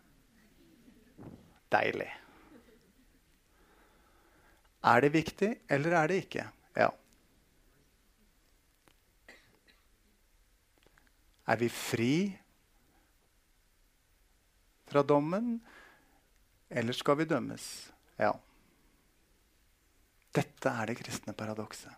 Deilig. 1.71 2.11
Er 4.83 5.01
det 5.05 5.13
viktig, 5.15 5.53
eller 5.71 5.95
er 6.01 6.11
det 6.11 6.25
ikke? 6.25 6.49
Ja. 6.75 6.91
Er 11.53 11.57
vi 11.61 11.69
fri 11.69 12.15
fra 14.89 15.03
dommen, 15.03 15.59
eller 16.69 16.97
skal 16.97 17.19
vi 17.21 17.27
dømmes? 17.29 17.67
Ja. 18.17 18.31
Dette 20.33 20.73
er 20.73 20.89
det 20.89 20.97
kristne 21.03 21.35
paradokset. 21.37 21.93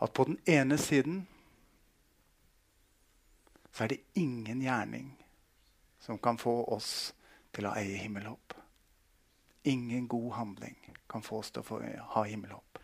At 0.00 0.16
på 0.16 0.24
den 0.30 0.40
ene 0.48 0.80
siden 0.80 1.20
så 3.72 3.84
er 3.84 3.92
det 3.92 4.00
ingen 4.18 4.64
gjerning 4.64 5.12
som 6.00 6.18
kan 6.18 6.40
få 6.40 6.56
oss 6.72 7.12
til 7.52 7.68
å 7.68 7.76
eie 7.76 8.00
himmelhopp. 8.00 8.56
Ingen 9.68 10.08
god 10.08 10.32
handling 10.40 10.76
kan 11.06 11.22
få 11.22 11.44
oss 11.44 11.52
til 11.52 11.62
å 11.62 11.80
ha 12.16 12.24
himmelhopp. 12.24 12.80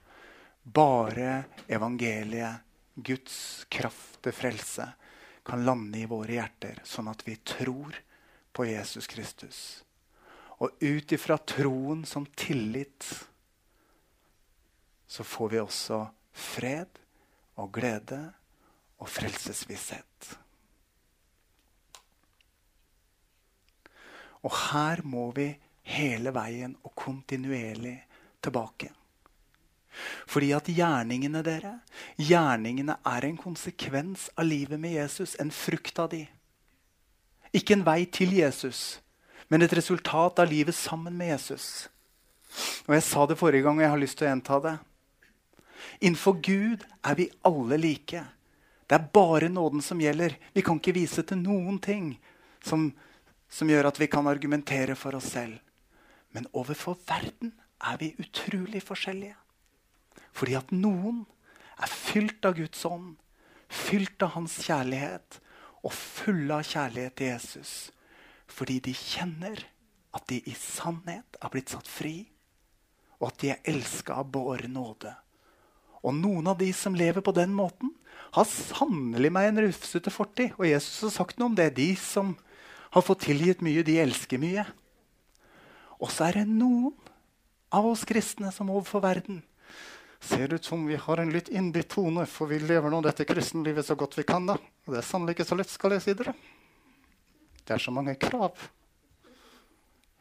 Bare 0.62 1.44
evangeliet 1.66 2.67
Guds 3.04 3.64
kraft 3.70 4.20
til 4.24 4.34
frelse 4.34 4.86
kan 5.46 5.64
lande 5.64 6.02
i 6.02 6.08
våre 6.08 6.34
hjerter, 6.34 6.80
sånn 6.84 7.08
at 7.08 7.22
vi 7.26 7.36
tror 7.46 7.96
på 8.52 8.66
Jesus 8.68 9.06
Kristus. 9.08 9.60
Og 10.58 10.74
ut 10.82 11.12
ifra 11.14 11.38
troen 11.38 12.02
som 12.08 12.26
tillit 12.36 13.06
så 15.08 15.24
får 15.24 15.54
vi 15.54 15.60
også 15.62 16.02
fred 16.36 16.98
og 17.58 17.70
glede 17.78 18.20
og 18.98 19.08
frelsesvisshet. 19.08 20.34
Og 24.44 24.52
her 24.68 25.02
må 25.06 25.30
vi 25.36 25.48
hele 25.94 26.34
veien 26.34 26.76
og 26.84 26.92
kontinuerlig 26.98 27.96
tilbake. 28.44 28.92
Fordi 30.28 30.52
at 30.56 30.68
gjerningene 30.70 31.42
dere, 31.46 31.78
gjerningene 32.20 32.98
er 33.06 33.26
en 33.26 33.38
konsekvens 33.40 34.28
av 34.36 34.46
livet 34.48 34.80
med 34.80 34.94
Jesus. 34.94 35.36
En 35.40 35.50
frukt 35.50 35.98
av 35.98 36.10
de. 36.12 36.24
Ikke 37.56 37.74
en 37.74 37.86
vei 37.86 38.02
til 38.12 38.34
Jesus, 38.36 39.00
men 39.48 39.64
et 39.64 39.72
resultat 39.72 40.42
av 40.42 40.50
livet 40.50 40.76
sammen 40.76 41.16
med 41.16 41.32
Jesus. 41.32 41.88
Og 42.86 42.94
Jeg 42.94 43.04
sa 43.04 43.26
det 43.26 43.38
forrige 43.38 43.64
gang, 43.64 43.78
og 43.78 43.84
jeg 43.84 43.92
har 43.92 44.00
lyst 44.00 44.18
til 44.18 44.28
å 44.28 44.30
gjenta 44.32 44.60
det. 44.64 44.76
Innenfor 46.00 46.38
Gud 46.42 46.84
er 47.04 47.14
vi 47.18 47.30
alle 47.46 47.78
like. 47.80 48.24
Det 48.88 48.96
er 48.96 49.10
bare 49.12 49.48
nåden 49.48 49.82
som 49.84 50.00
gjelder. 50.00 50.36
Vi 50.54 50.62
kan 50.64 50.78
ikke 50.80 50.96
vise 50.96 51.22
til 51.22 51.40
noen 51.42 51.78
ting 51.82 52.14
som, 52.64 52.88
som 53.48 53.68
gjør 53.68 53.90
at 53.90 54.00
vi 54.00 54.08
kan 54.10 54.28
argumentere 54.30 54.96
for 54.96 55.16
oss 55.18 55.32
selv. 55.34 55.58
Men 56.32 56.48
overfor 56.52 56.96
verden 57.08 57.52
er 57.80 58.00
vi 58.00 58.14
utrolig 58.20 58.82
forskjellige. 58.84 59.36
Fordi 60.36 60.56
at 60.58 60.72
noen 60.74 61.24
er 61.78 61.90
fylt 61.90 62.44
av 62.48 62.56
Guds 62.58 62.84
ånd, 62.88 63.16
fylt 63.68 64.22
av 64.24 64.34
hans 64.36 64.56
kjærlighet 64.64 65.38
og 65.84 65.94
fulle 65.94 66.58
av 66.58 66.66
kjærlighet 66.66 67.16
til 67.18 67.32
Jesus. 67.32 67.72
Fordi 68.48 68.78
de 68.88 68.94
kjenner 68.96 69.62
at 70.16 70.24
de 70.30 70.40
i 70.48 70.54
sannhet 70.56 71.38
har 71.42 71.52
blitt 71.52 71.74
satt 71.74 71.88
fri, 71.88 72.22
og 73.18 73.30
at 73.30 73.40
de 73.42 73.52
er 73.52 73.72
elska 73.72 74.20
av 74.20 74.28
båre 74.30 74.70
nåde 74.70 75.10
Og 76.06 76.14
noen 76.14 76.46
av 76.46 76.58
de 76.60 76.68
som 76.72 76.94
lever 76.94 77.20
på 77.20 77.34
den 77.34 77.50
måten, 77.54 77.90
har 78.32 78.46
sannelig 78.46 79.32
meg 79.34 79.48
en 79.48 79.60
rufsete 79.64 80.12
fortid. 80.14 80.52
Og 80.54 80.68
Jesus 80.68 81.08
har 81.08 81.10
sagt 81.10 81.38
noe 81.38 81.50
om 81.50 81.56
det. 81.58 81.72
De 81.74 81.88
som 81.98 82.36
har 82.94 83.02
fått 83.02 83.24
tilgitt 83.26 83.64
mye, 83.64 83.82
de 83.82 83.98
elsker 83.98 84.38
mye. 84.38 84.62
Og 85.98 86.12
så 86.14 86.28
er 86.28 86.38
det 86.38 86.46
noen 86.46 86.94
av 87.74 87.88
oss 87.90 88.06
kristne 88.08 88.52
som 88.54 88.70
overfor 88.70 89.02
verden 89.04 89.42
ser 90.20 90.54
ut 90.54 90.64
som 90.64 90.86
vi 90.86 90.96
har 90.96 91.18
en 91.18 91.30
litt 91.32 91.48
innbitt 91.48 91.88
tone, 91.88 92.26
for 92.26 92.50
vi 92.50 92.58
lever 92.58 92.90
nå 92.90 93.00
dette 93.04 93.26
kristenlivet 93.28 93.86
så 93.86 93.94
godt 93.94 94.18
vi 94.18 94.26
kan. 94.26 94.46
da. 94.46 94.58
Og 94.86 94.94
det 94.94 95.02
er 95.02 95.06
sannelig 95.06 95.36
ikke 95.36 95.48
så 95.48 95.58
lett, 95.58 95.70
skal 95.70 95.94
jeg 95.94 96.04
si 96.04 96.14
dere. 96.18 96.34
Det 97.64 97.76
er 97.76 97.82
så 97.82 97.94
mange 97.94 98.16
krav. 98.20 98.56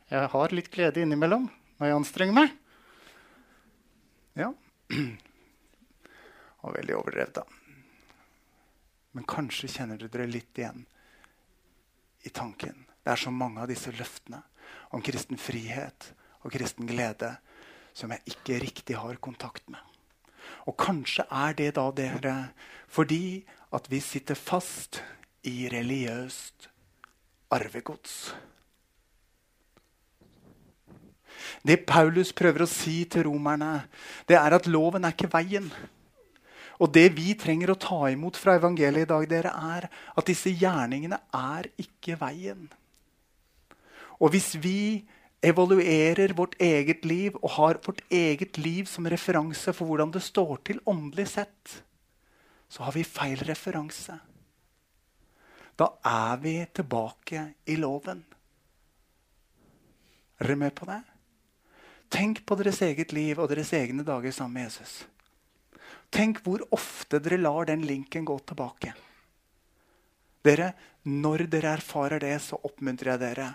Jeg 0.08 0.32
har 0.32 0.56
litt 0.56 0.70
glede 0.72 1.02
innimellom 1.04 1.50
når 1.78 1.90
jeg 1.90 1.98
anstrenger 1.98 2.38
meg. 2.38 2.54
Ja. 4.38 4.52
Og 6.64 6.76
veldig 6.76 6.98
overdrevet, 6.98 7.42
da. 7.42 7.46
Men 9.18 9.26
kanskje 9.28 9.72
kjenner 9.72 9.98
dere 9.98 10.28
litt 10.30 10.60
igjen 10.60 10.86
i 12.28 12.30
tanken. 12.30 12.86
Det 13.02 13.14
er 13.14 13.22
så 13.24 13.32
mange 13.32 13.64
av 13.64 13.72
disse 13.72 13.92
løftene 13.96 14.44
om 14.94 15.02
kristen 15.02 15.40
frihet 15.40 16.12
og 16.44 16.52
kristen 16.54 16.88
glede 16.90 17.34
som 17.98 18.14
jeg 18.14 18.36
ikke 18.36 18.60
riktig 18.62 18.98
har 19.00 19.18
kontakt 19.24 19.66
med. 19.74 19.82
Og 20.70 20.78
kanskje 20.78 21.26
er 21.34 21.56
det 21.58 21.74
da 21.78 21.90
dere 21.96 22.38
fordi 22.88 23.42
at 23.76 23.90
vi 23.92 24.00
sitter 24.00 24.38
fast 24.38 25.02
i 25.48 25.68
religiøst 25.72 26.70
arvegods. 27.52 28.14
Det 31.68 31.84
Paulus 31.88 32.32
prøver 32.36 32.64
å 32.64 32.70
si 32.70 33.02
til 33.12 33.28
romerne, 33.28 33.88
det 34.28 34.38
er 34.40 34.56
at 34.56 34.70
loven 34.72 35.06
er 35.06 35.16
ikke 35.16 35.32
veien. 35.34 35.68
Og 36.78 36.92
det 36.94 37.10
vi 37.18 37.34
trenger 37.40 37.74
å 37.74 37.80
ta 37.82 38.00
imot 38.12 38.38
fra 38.38 38.56
evangeliet 38.60 39.08
i 39.08 39.10
dag, 39.10 39.28
dere, 39.30 39.52
er 39.52 39.88
at 39.90 40.28
disse 40.30 40.52
gjerningene 40.54 41.20
er 41.34 41.70
ikke 41.82 42.18
veien. 42.22 42.68
Og 44.22 44.34
hvis 44.34 44.54
vi 44.62 45.06
evaluerer 45.42 46.34
vårt 46.34 46.56
eget 46.62 47.06
liv 47.06 47.36
og 47.42 47.50
har 47.58 47.80
vårt 47.86 48.02
eget 48.10 48.58
liv 48.58 48.86
som 48.90 49.08
referanse 49.10 49.74
for 49.74 49.86
hvordan 49.86 50.12
det 50.12 50.24
står 50.26 50.58
til 50.66 50.82
åndelig 50.86 51.28
sett, 51.36 51.82
så 52.70 52.84
har 52.84 52.96
vi 52.96 53.06
feil 53.08 53.44
referanse. 53.48 54.18
Da 55.78 55.92
er 56.04 56.40
vi 56.42 56.56
tilbake 56.74 57.44
i 57.70 57.76
loven. 57.78 58.24
Er 60.40 60.50
dere 60.50 60.58
med 60.58 60.74
på 60.76 60.88
det? 60.90 61.02
Tenk 62.10 62.42
på 62.46 62.56
deres 62.58 62.82
eget 62.82 63.14
liv 63.14 63.40
og 63.40 63.50
deres 63.52 63.74
egne 63.76 64.04
dager 64.08 64.34
sammen 64.34 64.58
med 64.58 64.70
Jesus. 64.70 65.06
Tenk 66.14 66.40
hvor 66.46 66.64
ofte 66.74 67.20
dere 67.20 67.40
lar 67.42 67.68
den 67.68 67.84
linken 67.86 68.26
gå 68.26 68.38
tilbake. 68.40 68.94
Dere, 70.44 70.74
Når 71.08 71.46
dere 71.48 71.78
erfarer 71.78 72.20
det, 72.20 72.34
så 72.44 72.58
oppmuntrer 72.68 73.14
jeg 73.14 73.20
dere. 73.22 73.48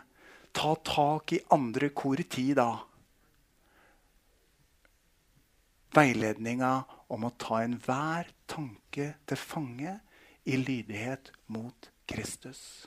Ta 0.52 0.74
tak 0.84 1.32
i 1.32 1.40
andre 1.54 1.90
kor 1.96 2.20
tid 2.22 2.56
da. 2.60 2.70
Veiledninga 5.92 6.72
om 7.12 7.26
å 7.28 7.34
ta 7.40 7.60
enhver 7.64 8.30
tanke 8.48 9.12
til 9.28 9.40
fange 9.40 9.98
i 10.48 10.56
lydighet 10.56 11.32
mot 11.52 11.90
Kristus. 12.08 12.86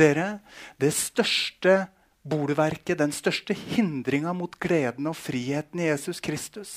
Dere, 0.00 0.40
det 0.80 0.94
største 0.96 1.88
bolverket, 2.28 2.98
den 3.00 3.12
største 3.12 3.56
hindringa 3.56 4.32
mot 4.36 4.56
gleden 4.60 5.10
og 5.10 5.16
friheten 5.18 5.82
i 5.82 5.90
Jesus 5.90 6.22
Kristus, 6.24 6.72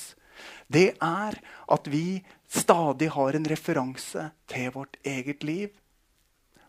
det 0.72 0.92
er 1.00 1.38
at 1.72 1.88
vi 1.88 2.22
stadig 2.50 3.10
har 3.14 3.36
en 3.36 3.48
referanse 3.48 4.30
til 4.50 4.72
vårt 4.74 4.96
eget 5.04 5.44
liv. 5.44 5.72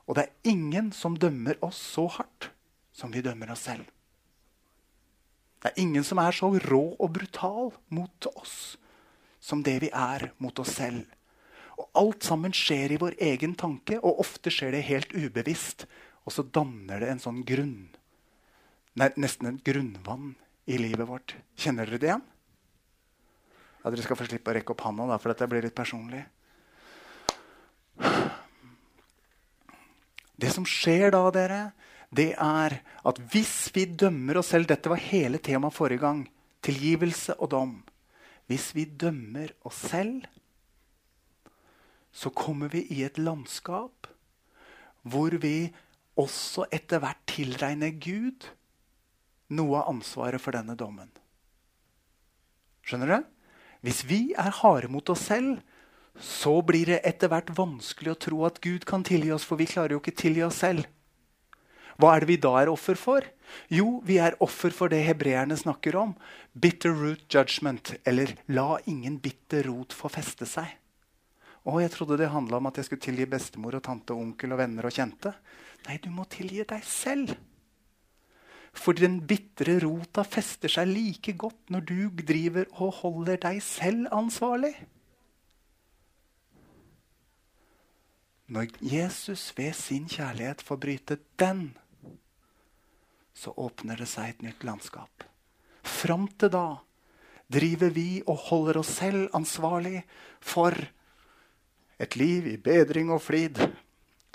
Og 0.07 0.17
det 0.17 0.25
er 0.27 0.51
ingen 0.51 0.91
som 0.95 1.15
dømmer 1.19 1.59
oss 1.63 1.79
så 1.95 2.07
hardt 2.11 2.52
som 2.93 3.11
vi 3.11 3.23
dømmer 3.25 3.51
oss 3.53 3.65
selv. 3.67 3.89
Det 5.63 5.71
er 5.71 5.81
ingen 5.81 6.03
som 6.03 6.19
er 6.19 6.35
så 6.35 6.51
rå 6.65 6.83
og 6.99 7.11
brutal 7.15 7.71
mot 7.93 8.31
oss 8.35 8.75
som 9.43 9.63
det 9.63 9.79
vi 9.83 9.89
er 9.91 10.29
mot 10.39 10.59
oss 10.63 10.71
selv. 10.77 11.03
Og 11.75 11.89
alt 11.99 12.23
sammen 12.23 12.53
skjer 12.55 12.93
i 12.93 12.99
vår 13.01 13.17
egen 13.23 13.55
tanke, 13.59 13.97
og 13.99 14.21
ofte 14.23 14.51
skjer 14.53 14.75
det 14.75 14.85
helt 14.87 15.11
ubevisst. 15.11 15.87
Og 16.23 16.35
så 16.35 16.45
danner 16.45 17.03
det 17.03 17.09
en 17.11 17.21
sånn 17.23 17.43
grunn 17.47 17.91
Nei, 18.93 19.07
Nesten 19.17 19.47
en 19.49 19.57
grunnvann 19.65 20.35
i 20.69 20.77
livet 20.77 21.07
vårt. 21.09 21.33
Kjenner 21.57 21.89
dere 21.89 21.97
det 21.97 22.09
igjen? 22.11 22.27
Ja, 23.81 23.89
Dere 23.89 24.03
skal 24.05 24.19
få 24.19 24.27
slippe 24.27 24.51
å 24.51 24.53
rekke 24.53 24.75
opp 24.75 24.83
hånda, 24.85 25.07
da, 25.09 25.17
for 25.17 25.33
dette 25.33 25.47
blir 25.49 25.65
litt 25.65 25.73
personlig. 25.73 26.21
Det 30.37 30.51
som 30.53 30.67
skjer 30.69 31.09
da, 31.15 31.23
dere, 31.33 31.59
det 32.13 32.33
er 32.37 32.77
at 32.81 33.19
hvis 33.33 33.71
vi 33.75 33.87
dømmer 33.89 34.37
oss 34.39 34.51
selv 34.53 34.69
Dette 34.69 34.91
var 34.91 35.01
hele 35.01 35.39
temaet 35.41 35.75
forrige 35.75 36.03
gang. 36.03 36.21
Tilgivelse 36.63 37.35
og 37.39 37.49
dom. 37.51 37.73
Hvis 38.47 38.71
vi 38.75 38.85
dømmer 38.85 39.51
oss 39.65 39.81
selv 39.89 40.27
så 42.13 42.29
kommer 42.29 42.69
vi 42.69 42.85
i 42.93 43.01
et 43.03 43.17
landskap 43.17 44.07
hvor 45.09 45.33
vi 45.41 45.73
også 46.19 46.67
etter 46.71 47.01
hvert 47.01 47.19
tilregner 47.27 47.95
Gud 47.97 48.45
noe 49.53 49.81
av 49.81 49.89
ansvaret 49.91 50.41
for 50.41 50.55
denne 50.55 50.77
dommen. 50.77 51.09
Skjønner 52.85 53.09
du? 53.09 53.17
Hvis 53.83 54.03
vi 54.07 54.21
er 54.39 54.53
harde 54.61 54.87
mot 54.93 55.09
oss 55.11 55.25
selv, 55.27 55.57
så 56.15 56.53
blir 56.63 56.93
det 56.93 57.01
etter 57.09 57.31
hvert 57.31 57.49
vanskelig 57.57 58.13
å 58.13 58.19
tro 58.27 58.43
at 58.47 58.61
Gud 58.63 58.85
kan 58.87 59.03
tilgi 59.03 59.33
oss, 59.33 59.43
for 59.43 59.59
vi 59.59 59.67
klarer 59.67 59.95
jo 59.95 60.01
ikke 60.03 60.15
tilgi 60.21 60.45
oss 60.45 60.61
selv. 60.63 60.85
Hva 62.01 62.15
er 62.15 62.23
det 62.23 62.31
vi 62.31 62.39
da 62.41 62.53
er 62.61 62.71
offer 62.71 62.97
for? 62.99 63.25
Jo, 63.69 63.99
vi 64.05 64.17
er 64.21 64.37
offer 64.43 64.73
for 64.73 64.89
det 64.89 65.03
hebreerne 65.05 65.57
snakker 65.59 65.97
om. 65.99 66.15
Bitter 66.53 66.93
root 66.95 67.27
judgment, 67.29 67.93
eller 68.05 68.33
la 68.47 68.79
ingen 68.89 69.19
bitter 69.21 69.67
rot 69.69 69.93
få 69.93 70.09
feste 70.13 70.47
seg. 70.49 70.79
Å, 71.63 71.79
jeg 71.79 71.93
trodde 71.93 72.17
det 72.19 72.33
handla 72.33 72.59
om 72.59 72.67
at 72.67 72.79
jeg 72.79 72.89
skulle 72.89 73.05
tilgi 73.05 73.27
bestemor 73.29 73.77
og 73.77 73.85
tante 73.85 74.15
og 74.15 74.25
onkel 74.25 74.55
og 74.55 74.59
venner 74.59 74.89
og 74.89 74.95
kjente. 74.95 75.31
Nei, 75.87 75.99
du 76.03 76.09
må 76.11 76.25
tilgi 76.31 76.65
deg 76.67 76.83
selv. 76.87 77.35
For 78.73 78.97
den 78.97 79.19
bitre 79.29 79.77
rota 79.83 80.25
fester 80.25 80.71
seg 80.71 80.89
like 80.89 81.35
godt 81.39 81.71
når 81.71 81.85
du 81.87 82.23
driver 82.25 82.67
og 82.81 82.97
holder 83.03 83.39
deg 83.45 83.61
selv 83.63 84.09
ansvarlig. 84.11 84.73
Når 88.53 88.73
Jesus 88.83 89.53
ved 89.55 89.71
sin 89.77 90.09
kjærlighet 90.09 90.61
får 90.61 90.81
bryte 90.81 91.17
den, 91.39 91.71
så 93.33 93.53
åpner 93.57 93.99
det 93.99 94.07
seg 94.09 94.29
et 94.29 94.43
nytt 94.45 94.63
landskap. 94.65 95.25
Fram 95.83 96.27
til 96.39 96.51
da 96.53 96.67
driver 97.53 97.91
vi 97.93 98.21
og 98.25 98.47
holder 98.49 98.79
oss 98.81 98.93
selv 99.01 99.33
ansvarlig 99.35 100.03
for 100.41 100.77
et 102.01 102.17
liv 102.19 102.47
i 102.53 102.59
bedring 102.61 103.11
og 103.13 103.21
flid 103.23 103.59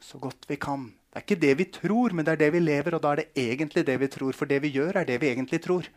så 0.03 0.21
godt 0.23 0.47
vi 0.49 0.59
kan. 0.61 0.87
Det 1.09 1.19
er 1.19 1.25
ikke 1.25 1.41
det 1.43 1.55
vi 1.59 1.67
tror, 1.75 2.15
men 2.15 2.25
det 2.25 2.37
er 2.37 2.43
det 2.45 2.53
vi 2.55 2.61
lever. 2.63 2.95
Og 2.95 3.03
da 3.03 3.13
er 3.13 3.23
det 3.23 3.49
egentlig 3.49 3.85
det 3.87 3.97
vi 4.01 4.11
tror. 4.13 4.37
For 4.37 4.47
det 4.47 4.61
vi 4.63 4.71
gjør, 4.77 5.01
er 5.01 5.09
det 5.09 5.19
vi 5.21 5.33
egentlig 5.33 5.61
tror. 5.65 5.89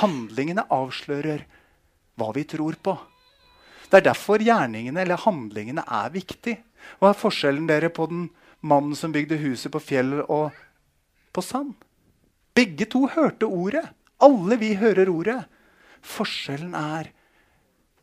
Handlingene 0.00 0.64
avslører 0.72 1.44
hva 2.16 2.30
vi 2.36 2.46
tror 2.48 2.78
på. 2.80 2.96
Det 3.90 4.00
er 4.00 4.08
derfor 4.08 4.42
gjerningene 4.42 5.02
eller 5.04 5.20
handlingene 5.22 5.84
er 5.84 6.14
viktig. 6.14 6.56
Hva 6.98 7.12
er 7.12 7.20
forskjellen 7.20 7.68
dere 7.68 7.90
på 7.92 8.08
den 8.10 8.28
mannen 8.66 8.96
som 8.98 9.12
bygde 9.14 9.38
huset 9.42 9.72
på 9.74 9.82
fjell 9.82 10.22
og 10.24 10.56
på 11.34 11.44
sand? 11.44 11.74
Begge 12.56 12.88
to 12.88 13.04
hørte 13.12 13.48
ordet. 13.48 13.84
Alle 14.22 14.56
vi 14.56 14.72
hører 14.80 15.10
ordet. 15.12 15.42
Forskjellen 16.00 16.72
er 16.78 17.10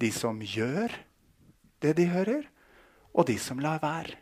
de 0.02 0.12
som 0.14 0.42
gjør 0.44 0.94
det 1.84 1.96
de 1.98 2.06
hører, 2.12 2.44
og 3.14 3.28
de 3.28 3.38
som 3.40 3.60
lar 3.60 3.82
være. 3.84 4.16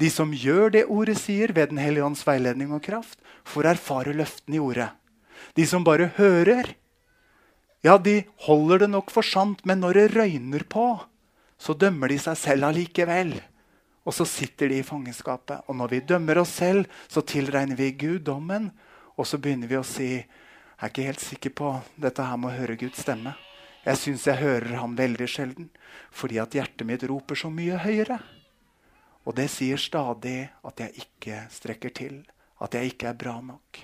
De 0.00 0.08
som 0.10 0.32
gjør 0.34 0.72
det 0.74 0.86
ordet 0.90 1.16
sier, 1.20 1.52
ved 1.54 1.70
Den 1.70 1.78
hellige 1.78 2.04
ånds 2.04 2.24
veiledning 2.26 2.72
og 2.74 2.82
kraft, 2.82 3.20
får 3.44 3.74
erfare 3.74 4.14
løftene 4.16 4.56
i 4.56 4.62
ordet. 4.62 4.90
De 5.54 5.66
som 5.66 5.84
bare 5.84 6.10
hører, 6.16 6.74
ja, 7.84 7.98
de 7.98 8.24
holder 8.46 8.84
det 8.84 8.90
nok 8.90 9.10
for 9.12 9.22
sant, 9.22 9.60
men 9.66 9.78
når 9.84 9.92
det 9.92 10.16
røyner 10.16 10.64
på, 10.64 10.98
så 11.60 11.76
dømmer 11.76 12.08
de 12.08 12.18
seg 12.18 12.38
selv 12.40 12.70
allikevel. 12.70 13.36
Og 14.04 14.16
så 14.16 14.26
sitter 14.28 14.68
de 14.68 14.80
i 14.80 14.86
fangenskapet. 14.86 15.62
Og 15.68 15.76
når 15.76 15.92
vi 15.92 16.00
dømmer 16.08 16.40
oss 16.42 16.56
selv, 16.58 16.88
så 17.08 17.22
tilregner 17.24 17.76
vi 17.76 17.92
Gud 17.92 18.24
dommen. 18.26 18.72
Og 19.14 19.28
så 19.28 19.38
begynner 19.38 19.70
vi 19.70 19.78
å 19.78 19.86
si 19.86 20.08
jeg 20.74 20.90
er 20.90 20.90
ikke 20.90 21.06
helt 21.06 21.22
sikker 21.22 21.52
på 21.56 21.68
dette 22.02 22.24
her 22.26 22.38
med 22.40 22.50
å 22.50 22.56
høre 22.58 22.74
Guds 22.76 23.04
stemme. 23.04 23.32
Jeg 23.84 24.00
syns 24.00 24.24
jeg 24.26 24.40
hører 24.40 24.74
ham 24.80 24.96
veldig 24.98 25.28
sjelden 25.30 25.68
fordi 26.12 26.40
at 26.42 26.56
hjertet 26.56 26.86
mitt 26.88 27.04
roper 27.08 27.38
så 27.38 27.50
mye 27.52 27.78
høyere. 27.80 28.18
Og 29.24 29.36
det 29.38 29.46
sier 29.52 29.80
stadig 29.80 30.50
at 30.66 30.82
jeg 30.82 31.06
ikke 31.06 31.44
strekker 31.52 31.94
til, 31.96 32.18
at 32.60 32.74
jeg 32.76 32.92
ikke 32.92 33.12
er 33.12 33.20
bra 33.22 33.38
nok. 33.40 33.80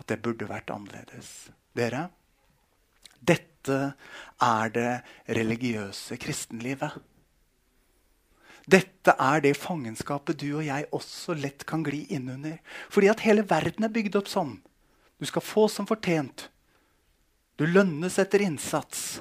At 0.00 0.08
det 0.10 0.18
burde 0.24 0.48
vært 0.50 0.72
annerledes. 0.74 1.30
Dere, 1.76 2.08
dette 3.20 3.78
er 4.42 4.74
det 4.74 4.90
religiøse 5.38 6.18
kristenlivet. 6.22 6.96
Dette 8.70 9.12
er 9.20 9.42
det 9.44 9.56
fangenskapet 9.60 10.38
du 10.40 10.48
og 10.56 10.64
jeg 10.64 10.88
også 10.96 11.36
lett 11.36 11.66
kan 11.68 11.84
gli 11.84 12.06
innunder. 12.14 12.60
Fordi 12.92 13.10
at 13.12 13.24
hele 13.26 13.44
verden 13.48 13.84
er 13.84 13.92
bygd 13.92 14.16
opp 14.20 14.30
sånn. 14.30 14.56
Du 15.20 15.28
skal 15.28 15.44
få 15.44 15.66
som 15.68 15.88
fortjent. 15.88 16.48
Du 17.60 17.66
lønnes 17.68 18.16
etter 18.18 18.42
innsats. 18.42 19.20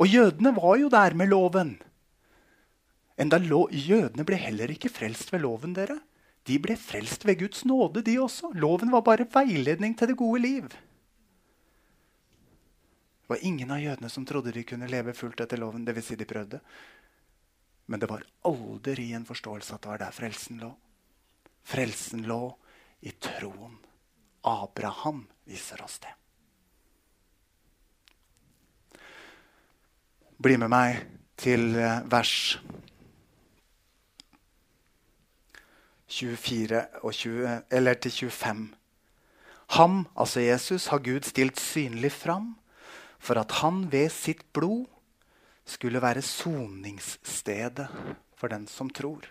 Og 0.00 0.10
jødene 0.10 0.52
var 0.56 0.76
jo 0.80 0.90
der 0.92 1.14
med 1.16 1.30
loven. 1.30 1.76
Enda 3.20 3.38
lo 3.40 3.66
jødene 3.70 4.24
ble 4.26 4.38
heller 4.40 4.72
ikke 4.72 4.92
frelst 4.92 5.32
ved 5.32 5.44
loven. 5.44 5.74
dere. 5.76 6.00
De 6.48 6.58
ble 6.58 6.76
frelst 6.76 7.26
ved 7.28 7.38
Guds 7.42 7.64
nåde, 7.68 8.02
de 8.02 8.16
også. 8.18 8.52
Loven 8.56 8.90
var 8.90 9.04
bare 9.04 9.28
veiledning 9.28 9.94
til 9.96 10.08
det 10.08 10.16
gode 10.16 10.40
liv. 10.40 10.68
Det 13.20 13.28
var 13.28 13.44
ingen 13.46 13.70
av 13.70 13.78
jødene 13.78 14.08
som 14.10 14.24
trodde 14.26 14.52
de 14.52 14.64
kunne 14.64 14.88
leve 14.90 15.12
fullt 15.14 15.40
etter 15.40 15.60
loven. 15.60 15.84
Det 15.84 15.94
vil 15.94 16.02
si 16.02 16.16
de 16.16 16.26
prøvde. 16.26 16.60
Men 17.90 18.00
det 18.00 18.06
var 18.06 18.22
aldri 18.46 19.10
en 19.12 19.26
forståelse 19.26 19.74
at 19.74 19.82
det 19.82 19.90
var 19.90 20.02
der 20.04 20.14
frelsen 20.14 20.60
lå. 20.62 20.70
Frelsen 21.66 22.22
lå 22.30 22.44
i 23.02 23.10
troen. 23.18 23.80
Abraham 24.46 25.24
viser 25.44 25.82
oss 25.82 25.98
det. 26.04 26.12
Bli 30.40 30.54
med 30.56 30.70
meg 30.72 31.00
til 31.40 31.74
eh, 31.76 32.06
vers 32.08 32.60
24 36.10 36.84
og 37.02 37.12
20, 37.14 37.58
eller 37.70 37.98
til 38.00 38.14
25. 38.30 38.62
Ham, 39.76 40.06
altså 40.16 40.40
Jesus, 40.40 40.86
har 40.86 41.02
Gud 41.04 41.26
stilt 41.26 41.60
synlig 41.60 42.12
fram 42.12 42.54
for 43.18 43.38
at 43.38 43.52
han 43.60 43.84
ved 43.92 44.08
sitt 44.14 44.46
blod 44.52 44.86
skulle 45.70 46.02
være 46.02 46.22
soningsstedet 46.24 47.86
for 48.38 48.52
den 48.52 48.66
som 48.70 48.90
tror. 48.90 49.22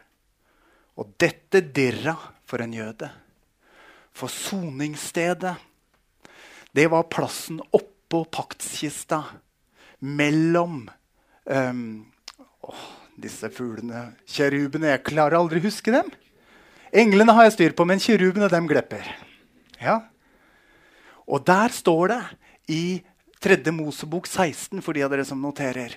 Og 1.00 1.14
dette 1.20 1.62
dirra 1.76 2.16
for 2.48 2.64
en 2.64 2.76
jøde. 2.76 3.10
For 4.16 4.32
soningsstedet, 4.32 5.56
det 6.76 6.88
var 6.92 7.10
plassen 7.12 7.62
oppå 7.76 8.24
paktskista 8.32 9.22
mellom 10.00 10.82
um, 11.46 11.84
åh, 12.68 12.84
disse 13.20 13.50
fuglene, 13.52 14.10
kjerubene 14.30 14.94
Jeg 14.94 15.06
klarer 15.08 15.40
aldri 15.40 15.62
å 15.62 15.68
huske 15.68 15.94
dem. 15.94 16.10
Englene 16.90 17.36
har 17.38 17.48
jeg 17.48 17.58
styr 17.58 17.76
på, 17.78 17.86
men 17.86 18.02
kjerubene 18.02 18.50
dem 18.52 18.68
glepper. 18.70 19.06
Ja. 19.80 20.02
Og 21.30 21.44
der 21.46 21.74
står 21.74 22.14
det 22.14 22.22
i 22.74 22.84
3. 23.44 23.60
Mosebok 23.76 24.28
16, 24.28 24.82
for 24.84 24.98
de 24.98 25.06
av 25.06 25.14
dere 25.14 25.28
som 25.28 25.40
noterer 25.42 25.96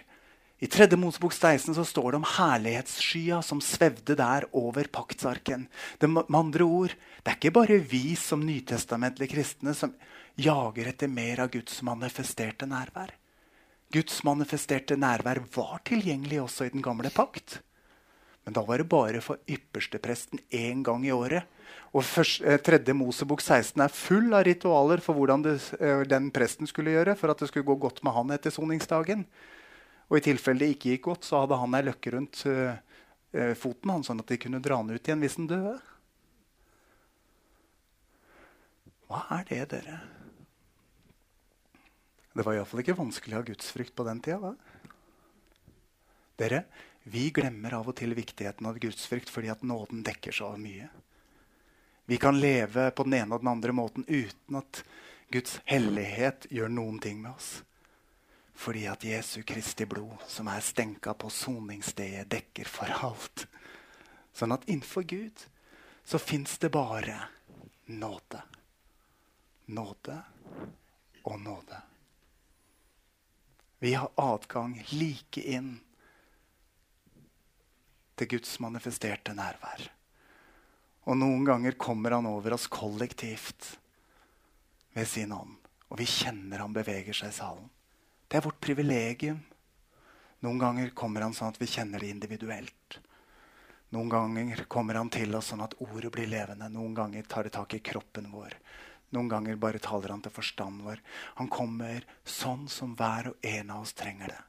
i 0.63 0.67
3. 0.71 0.97
Mosebok 0.97 1.33
16 1.35 1.75
så 1.75 1.83
står 1.85 2.13
det 2.13 2.19
om 2.21 2.27
herlighetsskya 2.37 3.41
som 3.43 3.59
svevde 3.59 4.15
der 4.15 4.45
over 4.55 4.87
paktsarken. 4.95 5.65
Det, 5.99 6.07
med 6.07 6.29
andre 6.39 6.63
ord, 6.63 6.93
det 6.95 7.33
er 7.33 7.39
ikke 7.41 7.51
bare 7.57 7.79
vi 7.83 8.15
som 8.15 8.45
nytestamentlige 8.47 9.33
kristne 9.33 9.75
som 9.75 9.97
jager 10.39 10.93
etter 10.93 11.11
mer 11.11 11.43
av 11.43 11.51
Guds 11.51 11.81
manifesterte 11.83 12.69
nærvær. 12.71 13.11
Guds 13.91 14.21
manifesterte 14.23 14.95
nærvær 14.95 15.41
var 15.57 15.81
tilgjengelig 15.89 16.39
også 16.45 16.69
i 16.69 16.73
den 16.77 16.85
gamle 16.87 17.11
pakt. 17.11 17.59
Men 18.47 18.55
da 18.55 18.63
var 18.63 18.79
det 18.79 18.87
bare 18.93 19.23
for 19.25 19.43
ypperstepresten 19.51 20.45
én 20.55 20.85
gang 20.87 21.03
i 21.03 21.11
året. 21.11 21.43
Og 21.91 22.07
først, 22.07 22.45
eh, 22.47 22.61
tredje 22.63 22.95
Mosebok 22.95 23.43
16 23.43 23.83
er 23.83 23.89
full 23.89 24.31
av 24.33 24.47
ritualer 24.47 25.03
for 25.03 25.19
hvordan 25.19 25.43
det, 25.43 25.59
eh, 25.81 26.05
den 26.05 26.31
presten 26.31 26.71
skulle 26.71 26.95
gjøre 26.95 27.19
for 27.19 27.31
at 27.35 27.39
det 27.39 27.49
skulle 27.49 27.67
gå 27.67 27.81
godt 27.81 28.05
med 28.05 28.15
han 28.15 28.31
etter 28.31 28.51
soningsdagen. 28.55 29.27
Og 30.11 30.19
i 30.19 30.25
tilfelle 30.25 30.65
det 30.65 30.75
ikke 30.75 30.95
gikk 30.95 31.07
godt, 31.09 31.29
så 31.29 31.43
hadde 31.43 31.61
han 31.61 31.77
ei 31.79 31.85
løkke 31.87 32.13
rundt 32.17 32.43
uh, 32.49 32.75
foten 33.59 33.95
hans, 33.95 34.11
sånn 34.11 34.21
at 34.23 34.33
de 34.33 34.41
kunne 34.41 34.61
dra 34.65 34.81
han 34.81 34.93
ut 34.93 35.01
igjen 35.01 35.23
hvis 35.23 35.39
han 35.39 35.49
døde. 35.51 35.77
Hva 39.09 39.23
er 39.39 39.49
det, 39.49 39.63
dere? 39.75 40.01
Det 42.33 42.45
var 42.47 42.57
iallfall 42.57 42.81
ikke 42.81 42.97
vanskelig 42.97 43.37
å 43.37 43.43
ha 43.43 43.49
gudsfrykt 43.51 43.95
på 43.97 44.07
den 44.09 44.21
tida. 44.25 44.55
Dere, 46.41 46.63
vi 47.05 47.29
glemmer 47.35 47.77
av 47.77 47.91
og 47.91 47.97
til 47.99 48.15
viktigheten 48.17 48.69
av 48.69 48.79
gudsfrykt 48.81 49.31
fordi 49.33 49.51
at 49.53 49.65
nåden 49.67 50.05
dekker 50.07 50.33
så 50.33 50.53
mye. 50.57 50.89
Vi 52.09 52.17
kan 52.17 52.41
leve 52.41 52.91
på 52.91 53.05
den 53.07 53.19
ene 53.21 53.37
og 53.37 53.45
den 53.45 53.53
andre 53.53 53.75
måten 53.77 54.07
uten 54.09 54.59
at 54.59 54.83
Guds 55.33 55.61
hellighet 55.69 56.49
gjør 56.51 56.73
noen 56.73 56.99
ting 57.03 57.21
med 57.23 57.35
oss. 57.35 57.63
Fordi 58.63 58.85
at 58.87 59.05
Jesu 59.05 59.43
Kristi 59.43 59.87
blod, 59.91 60.23
som 60.31 60.47
er 60.47 60.63
stenka 60.63 61.17
på 61.19 61.31
soningsstedet, 61.35 62.29
dekker 62.31 62.69
for 62.71 62.93
alt. 63.09 63.47
Sånn 64.31 64.55
at 64.55 64.69
innenfor 64.71 65.03
Gud 65.03 65.43
så 66.07 66.21
fins 66.23 66.59
det 66.63 66.71
bare 66.71 67.17
nåde. 67.91 68.43
Nåde 69.67 70.21
og 71.27 71.41
nåde. 71.43 71.81
Vi 73.83 73.97
har 73.99 74.15
adgang 74.15 74.79
like 74.95 75.43
inn 75.43 75.75
til 78.15 78.31
Guds 78.37 78.61
manifesterte 78.63 79.35
nærvær. 79.35 79.89
Og 81.11 81.19
noen 81.19 81.43
ganger 81.51 81.75
kommer 81.75 82.15
han 82.15 82.31
over 82.31 82.55
oss 82.55 82.71
kollektivt 82.71 83.73
ved 84.95 85.09
sin 85.11 85.35
ånd. 85.35 85.59
Og 85.91 85.99
vi 85.99 86.07
kjenner 86.07 86.63
han 86.63 86.75
beveger 86.77 87.25
seg 87.25 87.35
i 87.35 87.41
salen. 87.43 87.71
Det 88.33 88.39
er 88.39 88.45
vårt 88.47 88.63
privilegium. 88.65 89.43
Noen 90.41 90.57
ganger 90.59 90.95
kommer 90.97 91.21
han 91.21 91.35
sånn 91.37 91.51
at 91.53 91.59
vi 91.61 91.67
kjenner 91.69 92.01
det 92.01 92.09
individuelt. 92.15 92.97
Noen 93.93 94.09
ganger 94.09 94.63
kommer 94.73 94.97
han 94.97 95.11
til 95.13 95.37
oss 95.37 95.51
sånn 95.53 95.61
at 95.61 95.77
ordet 95.85 96.09
blir 96.15 96.31
levende. 96.33 96.71
Noen 96.73 96.95
ganger 96.97 97.29
tar 97.29 97.45
det 97.45 97.53
tak 97.59 97.77
i 97.77 97.83
kroppen 97.85 98.31
vår. 98.33 98.57
Noen 99.13 99.29
ganger 99.29 99.61
bare 99.61 99.85
taler 99.85 100.15
han 100.15 100.25
til 100.25 100.33
forstanden 100.33 100.81
vår. 100.89 101.05
Han 101.43 101.53
kommer 101.53 102.09
sånn 102.25 102.65
som 102.73 102.97
hver 102.97 103.35
og 103.35 103.49
en 103.53 103.77
av 103.77 103.85
oss 103.85 103.93
trenger 104.01 104.33
det. 104.33 104.41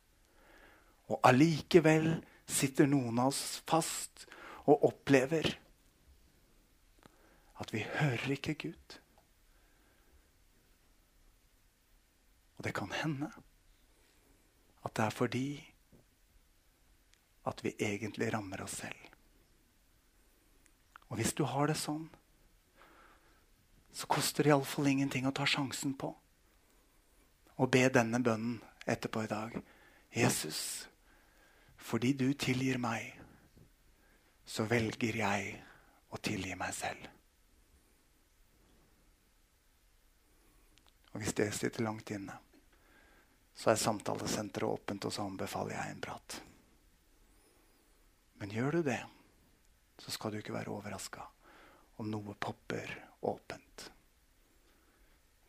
Og 1.12 1.20
allikevel 1.28 2.14
sitter 2.48 2.88
noen 2.88 3.20
av 3.20 3.36
oss 3.36 3.60
fast 3.68 4.30
og 4.64 4.88
opplever 4.94 5.58
at 7.60 7.76
vi 7.76 7.84
hører 8.00 8.38
ikke 8.40 8.62
Gud. 8.70 9.02
Og 12.56 12.64
det 12.64 12.80
kan 12.80 13.02
hende 13.04 13.36
at 14.84 14.96
det 14.96 15.06
er 15.06 15.16
fordi 15.16 15.48
at 17.48 17.64
vi 17.64 17.76
egentlig 17.80 18.34
rammer 18.34 18.64
oss 18.64 18.78
selv. 18.84 19.00
Og 21.10 21.20
hvis 21.20 21.34
du 21.38 21.44
har 21.48 21.70
det 21.70 21.78
sånn, 21.78 22.08
så 23.94 24.10
koster 24.10 24.44
det 24.44 24.54
iallfall 24.54 24.90
ingenting 24.90 25.28
å 25.30 25.34
ta 25.36 25.46
sjansen 25.46 25.94
på 26.00 26.10
å 27.62 27.68
be 27.70 27.84
denne 27.94 28.20
bønnen 28.24 28.58
etterpå 28.90 29.24
i 29.24 29.30
dag. 29.30 29.58
Jesus, 30.14 30.88
fordi 31.78 32.14
du 32.18 32.32
tilgir 32.34 32.80
meg, 32.82 33.14
så 34.46 34.66
velger 34.70 35.20
jeg 35.22 35.54
å 36.14 36.20
tilgi 36.22 36.56
meg 36.58 36.74
selv. 36.76 37.06
Og 41.14 41.22
hvis 41.22 41.38
det 41.38 41.52
sitter 41.54 41.86
langt 41.86 42.10
inne 42.10 42.40
så 43.56 43.72
er 43.72 43.80
samtalesenteret 43.80 44.70
åpent, 44.70 45.06
og 45.06 45.14
så 45.14 45.26
anbefaler 45.28 45.76
jeg 45.76 45.94
en 45.94 46.04
prat. 46.04 46.38
Men 48.42 48.52
gjør 48.52 48.80
du 48.80 48.82
det, 48.90 49.02
så 50.02 50.12
skal 50.12 50.34
du 50.34 50.42
ikke 50.42 50.56
være 50.56 50.74
overraska 50.74 51.26
om 52.02 52.10
noe 52.10 52.36
popper 52.42 52.92
åpent. 53.22 53.90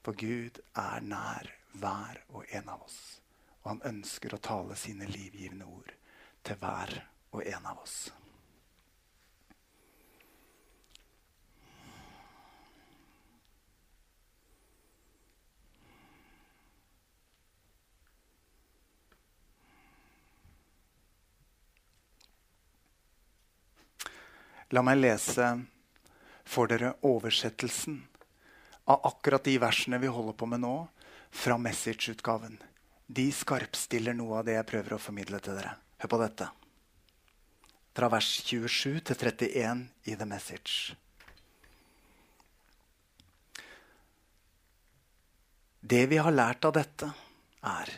For 0.05 0.17
Gud 0.21 0.61
er 0.77 1.07
nær 1.07 1.49
hver 1.81 2.21
og 2.37 2.45
en 2.53 2.69
av 2.69 2.85
oss. 2.85 2.99
Og 3.62 3.71
han 3.73 3.87
ønsker 3.95 4.37
å 4.37 4.43
tale 4.45 4.77
sine 4.77 5.09
livgivende 5.09 5.64
ord 5.64 5.95
til 6.45 6.61
hver 6.61 6.93
og 7.33 7.40
en 7.49 7.71
av 7.73 7.81
oss. 7.81 7.97
La 24.72 24.83
meg 24.83 25.00
lese 25.00 25.48
for 26.44 26.70
dere 26.70 26.94
oversettelsen 27.05 28.00
av 28.85 29.07
akkurat 29.09 29.44
de 29.44 29.57
versene 29.61 30.00
vi 30.00 30.11
holder 30.12 30.37
på 30.37 30.48
med 30.48 30.62
nå, 30.64 30.74
fra 31.35 31.57
Message-utgaven. 31.59 32.59
De 33.07 33.27
skarpstiller 33.33 34.14
noe 34.16 34.38
av 34.38 34.46
det 34.46 34.55
jeg 34.55 34.68
prøver 34.68 34.94
å 34.94 35.03
formidle 35.03 35.40
til 35.42 35.57
dere. 35.59 35.74
Hør 36.00 36.12
på 36.12 36.20
dette. 36.20 36.50
Fra 37.94 38.11
vers 38.12 38.29
27 38.44 39.00
til 39.09 39.18
31 39.18 39.83
i 40.11 40.14
The 40.14 40.29
Message. 40.29 40.94
Det 45.85 46.05
vi 46.09 46.16
har 46.22 46.33
lært 46.33 46.64
av 46.64 46.77
dette, 46.79 47.11
er 47.64 47.90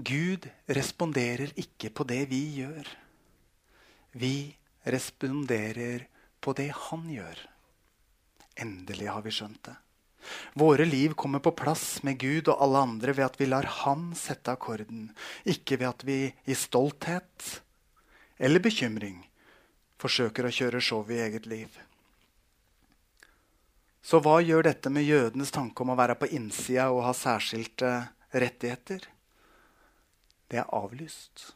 Gud 0.00 0.46
responderer 0.70 1.52
ikke 1.60 1.90
på 1.92 2.06
det 2.08 2.22
vi 2.30 2.40
gjør. 2.60 2.86
Vi 4.16 4.34
responderer 4.84 6.06
på 6.40 6.54
det 6.56 6.70
han 6.88 7.08
gjør. 7.10 7.40
Endelig 8.60 9.08
har 9.10 9.24
vi 9.24 9.34
skjønt 9.34 9.62
det. 9.68 9.76
Våre 10.54 10.84
liv 10.84 11.14
kommer 11.16 11.40
på 11.40 11.52
plass 11.56 12.02
med 12.04 12.18
Gud 12.20 12.48
og 12.52 12.60
alle 12.60 12.82
andre 12.84 13.14
ved 13.16 13.24
at 13.24 13.38
vi 13.40 13.48
lar 13.48 13.68
Han 13.82 14.10
sette 14.16 14.52
akkorden, 14.52 15.08
ikke 15.44 15.80
ved 15.80 15.88
at 15.88 16.04
vi 16.04 16.18
i 16.44 16.56
stolthet 16.56 17.60
eller 18.40 18.60
bekymring 18.60 19.22
forsøker 20.00 20.46
å 20.46 20.52
kjøre 20.54 20.80
show 20.84 21.04
i 21.12 21.20
eget 21.24 21.48
liv. 21.48 21.68
Så 24.00 24.20
hva 24.24 24.38
gjør 24.40 24.64
dette 24.64 24.90
med 24.92 25.04
jødenes 25.04 25.52
tanke 25.52 25.84
om 25.84 25.92
å 25.92 25.98
være 25.98 26.16
på 26.20 26.30
innsida 26.32 26.88
og 26.92 27.04
ha 27.04 27.12
særskilte 27.16 27.92
rettigheter? 28.32 29.04
Det 30.50 30.62
er 30.62 30.72
avlyst. 30.74 31.50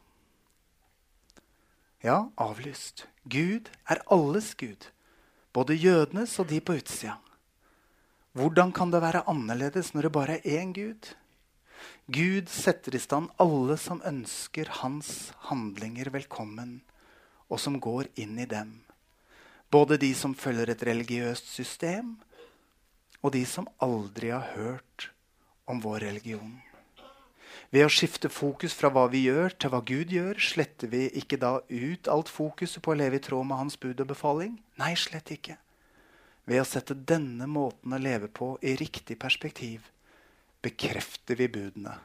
Ja, 2.05 2.27
avlyst. 2.37 3.07
Gud 3.25 3.71
er 3.89 4.03
alles 4.13 4.51
Gud. 4.61 4.91
Både 5.57 5.73
jødenes 5.73 6.35
og 6.37 6.51
de 6.51 6.59
på 6.61 6.77
utsida. 6.77 7.15
Hvordan 8.37 8.75
kan 8.77 8.91
det 8.93 9.01
være 9.01 9.23
annerledes 9.31 9.95
når 9.95 10.05
det 10.05 10.11
bare 10.13 10.37
er 10.37 10.59
én 10.61 10.75
Gud? 10.77 11.15
Gud 12.13 12.53
setter 12.53 12.93
i 12.93 13.01
stand 13.01 13.31
alle 13.41 13.79
som 13.81 14.03
ønsker 14.05 14.69
hans 14.83 15.33
handlinger 15.49 16.13
velkommen, 16.13 16.83
og 17.49 17.63
som 17.63 17.81
går 17.81 18.13
inn 18.21 18.37
i 18.37 18.49
dem. 18.53 18.83
Både 19.73 19.97
de 19.97 20.13
som 20.13 20.37
følger 20.37 20.75
et 20.75 20.85
religiøst 20.85 21.49
system, 21.57 22.19
og 23.25 23.33
de 23.33 23.47
som 23.49 23.71
aldri 23.81 24.29
har 24.29 24.53
hørt 24.53 25.09
om 25.65 25.81
vår 25.81 26.05
religion. 26.11 26.59
Ved 27.75 27.89
å 27.89 27.91
skifte 27.91 28.29
fokus 28.31 28.75
fra 28.79 28.87
hva 28.95 29.09
vi 29.11 29.25
gjør, 29.25 29.57
til 29.59 29.73
hva 29.73 29.81
Gud 29.83 30.13
gjør, 30.15 30.39
sletter 30.39 30.87
vi 30.93 31.09
ikke 31.19 31.41
da 31.43 31.57
ut 31.67 32.11
alt 32.13 32.31
fokuset 32.31 32.79
på 32.85 32.93
å 32.93 32.99
leve 33.01 33.19
i 33.19 33.23
tråd 33.25 33.49
med 33.49 33.59
Hans 33.59 33.77
bud 33.83 33.99
og 33.99 34.13
befaling? 34.13 34.53
Nei, 34.79 34.93
slett 34.95 35.33
ikke. 35.35 35.57
Ved 36.47 36.63
å 36.63 36.69
sette 36.69 36.95
denne 36.95 37.49
måten 37.51 37.97
å 37.97 37.99
leve 37.99 38.29
på 38.31 38.53
i 38.63 38.77
riktig 38.79 39.17
perspektiv 39.19 39.89
bekrefter 40.63 41.35
vi 41.41 41.49
budene 41.51 41.97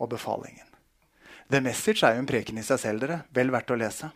og 0.00 0.14
befalingen. 0.14 0.70
The 1.52 1.60
Message 1.60 2.00
er 2.00 2.16
jo 2.16 2.24
en 2.24 2.30
preken 2.30 2.56
i 2.56 2.64
seg 2.64 2.80
selv. 2.80 3.04
dere. 3.04 3.20
Vel 3.36 3.52
verdt 3.52 3.70
å 3.70 3.78
lese. 3.78 4.08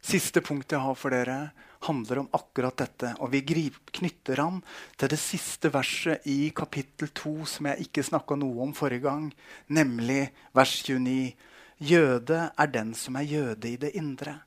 Siste 0.00 0.40
punkt 0.40 0.72
jeg 0.72 0.80
har 0.80 0.96
for 0.96 1.12
dere, 1.12 1.52
handler 1.86 2.22
om 2.22 2.30
akkurat 2.32 2.76
dette. 2.76 3.12
Og 3.20 3.30
vi 3.32 3.42
knytter 3.44 4.40
ham 4.42 4.62
til 4.96 5.12
det 5.12 5.18
siste 5.20 5.70
verset 5.74 6.26
i 6.30 6.50
kapittel 6.56 7.12
2, 7.12 7.34
som 7.44 7.68
jeg 7.70 7.86
ikke 7.86 8.06
snakka 8.06 8.38
noe 8.40 8.64
om 8.64 8.74
forrige 8.76 9.04
gang, 9.06 9.28
nemlig 9.68 10.30
vers 10.56 10.78
29. 10.86 11.34
Jøde 11.76 12.40
er 12.56 12.72
den 12.72 12.94
som 12.96 13.18
er 13.20 13.28
jøde 13.28 13.68
i 13.68 13.76
det 13.80 13.92
indre. 14.00 14.38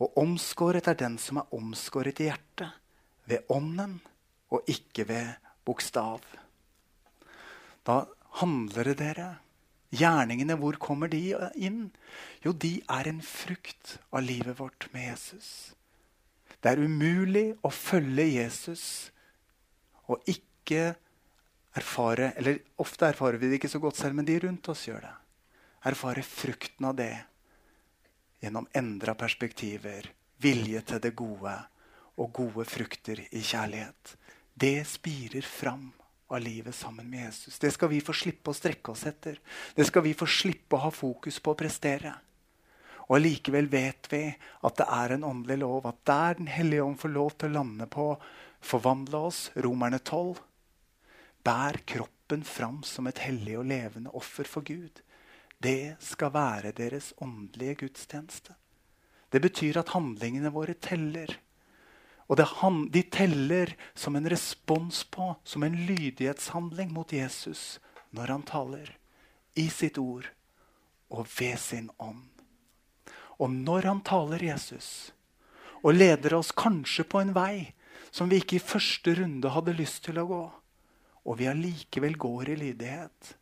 Og 0.00 0.16
omskåret 0.22 0.86
er 0.88 0.96
den 0.96 1.18
som 1.18 1.40
er 1.42 1.56
omskåret 1.56 2.22
i 2.22 2.30
hjertet, 2.30 2.70
ved 3.26 3.50
ånden 3.52 3.98
og 4.50 4.70
ikke 4.70 5.06
ved 5.08 5.34
bokstav. 5.66 6.22
Da 7.86 8.04
handler 8.40 8.90
det 8.90 8.98
dere. 9.02 9.28
Gjerningene, 9.90 10.54
hvor 10.54 10.78
kommer 10.78 11.10
de 11.10 11.34
inn? 11.58 11.90
Jo, 12.44 12.52
de 12.52 12.78
er 12.86 13.10
en 13.10 13.20
frukt 13.26 13.98
av 14.14 14.22
livet 14.22 14.60
vårt 14.60 14.86
med 14.94 15.08
Jesus. 15.08 15.72
Det 16.60 16.72
er 16.72 16.82
umulig 16.84 17.46
å 17.64 17.70
følge 17.72 18.26
Jesus 18.26 18.84
og 20.10 20.20
ikke 20.28 20.94
erfare 21.78 22.32
Eller 22.38 22.58
ofte 22.82 23.06
erfarer 23.06 23.38
vi 23.38 23.48
det 23.48 23.60
ikke 23.60 23.70
så 23.70 23.78
godt 23.82 23.98
selv, 23.98 24.16
men 24.18 24.26
de 24.26 24.38
rundt 24.42 24.68
oss 24.72 24.88
gjør 24.88 25.04
det. 25.04 25.12
Erfare 25.86 26.22
frukten 26.26 26.88
av 26.88 26.96
det 26.98 27.12
gjennom 28.42 28.66
endra 28.74 29.14
perspektiver, 29.14 30.08
vilje 30.42 30.82
til 30.88 31.02
det 31.04 31.12
gode 31.16 31.52
og 32.20 32.32
gode 32.36 32.66
frukter 32.68 33.22
i 33.30 33.42
kjærlighet. 33.44 34.16
Det 34.54 34.82
spirer 34.88 35.46
fram 35.46 35.92
av 36.30 36.42
livet 36.42 36.74
sammen 36.74 37.08
med 37.10 37.26
Jesus. 37.28 37.58
Det 37.58 37.70
skal 37.74 37.90
vi 37.92 38.02
få 38.04 38.14
slippe 38.16 38.52
å 38.52 38.56
strekke 38.56 38.92
oss 38.92 39.06
etter. 39.08 39.38
Det 39.74 39.86
skal 39.88 40.04
vi 40.04 40.16
få 40.16 40.28
slippe 40.30 40.76
å 40.76 40.84
ha 40.86 40.90
fokus 40.94 41.40
på 41.42 41.54
å 41.54 41.58
prestere. 41.58 42.12
Og 43.10 43.16
allikevel 43.18 43.66
vet 43.66 44.06
vi 44.12 44.22
at 44.30 44.76
det 44.78 44.86
er 44.86 45.16
en 45.16 45.26
åndelig 45.26 45.58
lov, 45.64 45.86
at 45.90 45.98
der 46.06 46.38
Den 46.38 46.46
hellige 46.46 46.84
ånd 46.84 46.98
får 46.98 47.10
lov 47.10 47.30
til 47.34 47.50
å 47.50 47.58
lande 47.58 47.86
på, 47.90 48.14
forvandle 48.60 49.18
oss, 49.26 49.50
romerne 49.56 49.98
12, 49.98 50.38
bær 51.42 51.80
kroppen 51.84 52.44
fram 52.46 52.84
som 52.86 53.08
et 53.10 53.18
hellig 53.18 53.58
og 53.58 53.66
levende 53.66 54.14
offer 54.14 54.46
for 54.46 54.62
Gud. 54.62 55.02
Det 55.58 55.96
skal 55.98 56.32
være 56.32 56.72
deres 56.72 57.12
åndelige 57.18 57.82
gudstjeneste. 57.82 58.54
Det 59.30 59.42
betyr 59.42 59.80
at 59.82 59.92
handlingene 59.94 60.52
våre 60.54 60.74
teller. 60.74 61.34
Og 62.30 62.38
de 62.38 63.02
teller 63.10 63.74
som 63.94 64.14
en 64.16 64.30
respons 64.30 65.02
på, 65.04 65.34
som 65.44 65.62
en 65.66 65.74
lydighetshandling 65.74 66.92
mot 66.94 67.12
Jesus 67.12 67.80
når 68.14 68.26
han 68.36 68.46
taler. 68.46 68.96
I 69.58 69.66
sitt 69.68 69.98
ord 69.98 70.30
og 71.10 71.26
ved 71.26 71.58
sin 71.58 71.90
ånd. 71.98 72.29
Og 73.40 73.50
når 73.50 73.88
han 73.88 74.02
taler 74.04 74.42
Jesus 74.44 75.12
og 75.80 75.96
leder 75.96 76.36
oss 76.36 76.52
kanskje 76.52 77.06
på 77.08 77.22
en 77.22 77.32
vei 77.32 77.72
som 78.12 78.28
vi 78.28 78.40
ikke 78.40 78.58
i 78.58 78.64
første 78.64 79.14
runde 79.16 79.52
hadde 79.54 79.76
lyst 79.78 80.02
til 80.04 80.18
å 80.20 80.26
gå, 80.28 80.42
og 81.24 81.38
vi 81.38 81.48
allikevel 81.48 82.18
går 82.20 82.52
i 82.52 82.56
lydighet, 82.64 83.34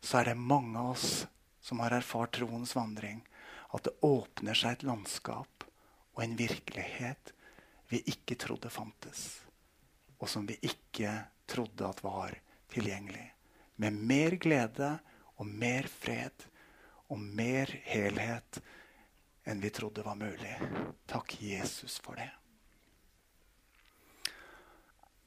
så 0.00 0.20
er 0.20 0.30
det 0.30 0.38
mange 0.40 0.78
av 0.78 0.94
oss 0.94 1.26
som 1.60 1.82
har 1.82 1.96
erfart 1.96 2.36
troens 2.38 2.72
vandring, 2.76 3.20
at 3.74 3.84
det 3.84 3.96
åpner 4.06 4.56
seg 4.56 4.78
et 4.78 4.86
landskap 4.88 5.66
og 6.14 6.22
en 6.24 6.36
virkelighet 6.38 7.34
vi 7.92 8.00
ikke 8.12 8.38
trodde 8.40 8.70
fantes, 8.72 9.42
og 10.20 10.28
som 10.30 10.46
vi 10.48 10.56
ikke 10.64 11.12
trodde 11.48 11.88
at 11.88 12.00
var 12.04 12.36
tilgjengelig. 12.72 13.26
Med 13.76 13.94
mer 13.94 14.36
glede 14.40 14.94
og 15.38 15.46
mer 15.46 15.88
fred 15.88 16.48
og 17.08 17.20
mer 17.20 17.70
helhet 17.88 18.60
enn 19.48 19.62
vi 19.64 19.72
trodde 19.74 20.04
var 20.04 20.18
mulig. 20.18 20.54
Takk, 21.08 21.38
Jesus, 21.42 21.98
for 22.04 22.20
det. 22.20 22.30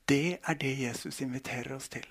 Det 0.05 0.39
er 0.41 0.57
det 0.59 0.73
Jesus 0.81 1.21
inviterer 1.23 1.73
oss 1.77 1.89
til. 1.89 2.07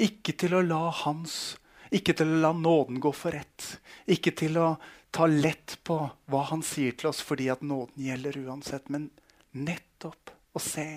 Ikke 0.00 0.36
til 0.38 0.54
å 0.56 0.64
la 0.64 0.84
hans 1.04 1.56
ikke 1.94 2.16
til 2.18 2.32
å 2.34 2.40
la 2.42 2.52
nåden 2.56 2.98
gå 3.02 3.12
for 3.14 3.34
rett. 3.36 3.66
Ikke 4.10 4.32
til 4.34 4.58
å 4.58 4.74
ta 5.14 5.28
lett 5.30 5.78
på 5.86 5.98
hva 6.30 6.42
han 6.50 6.64
sier 6.66 6.96
til 6.98 7.12
oss 7.12 7.22
fordi 7.24 7.48
at 7.52 7.62
nåden 7.62 8.02
gjelder 8.08 8.38
uansett. 8.46 8.90
Men 8.90 9.10
nettopp 9.54 10.34
å 10.56 10.62
se 10.62 10.88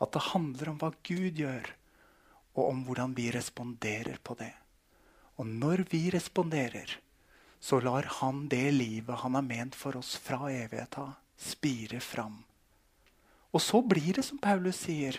at 0.00 0.14
det 0.14 0.26
handler 0.30 0.72
om 0.72 0.78
hva 0.80 0.92
Gud 1.04 1.40
gjør, 1.42 1.66
og 2.56 2.64
om 2.64 2.82
hvordan 2.86 3.12
vi 3.16 3.28
responderer 3.34 4.18
på 4.22 4.36
det. 4.38 4.52
Og 5.40 5.48
når 5.48 5.84
vi 5.90 6.06
responderer, 6.12 6.96
så 7.60 7.80
lar 7.80 8.02
han 8.02 8.48
det 8.48 8.70
livet 8.72 9.20
han 9.20 9.34
har 9.34 9.42
ment 9.42 9.74
for 9.76 9.96
oss 9.96 10.16
fra 10.16 10.48
evighet 10.48 10.98
av, 10.98 11.12
spire 11.36 12.00
fram. 12.00 12.42
Og 13.52 13.62
så 13.62 13.82
blir 13.82 14.14
det 14.16 14.24
som 14.24 14.38
Paulus 14.38 14.80
sier. 14.86 15.18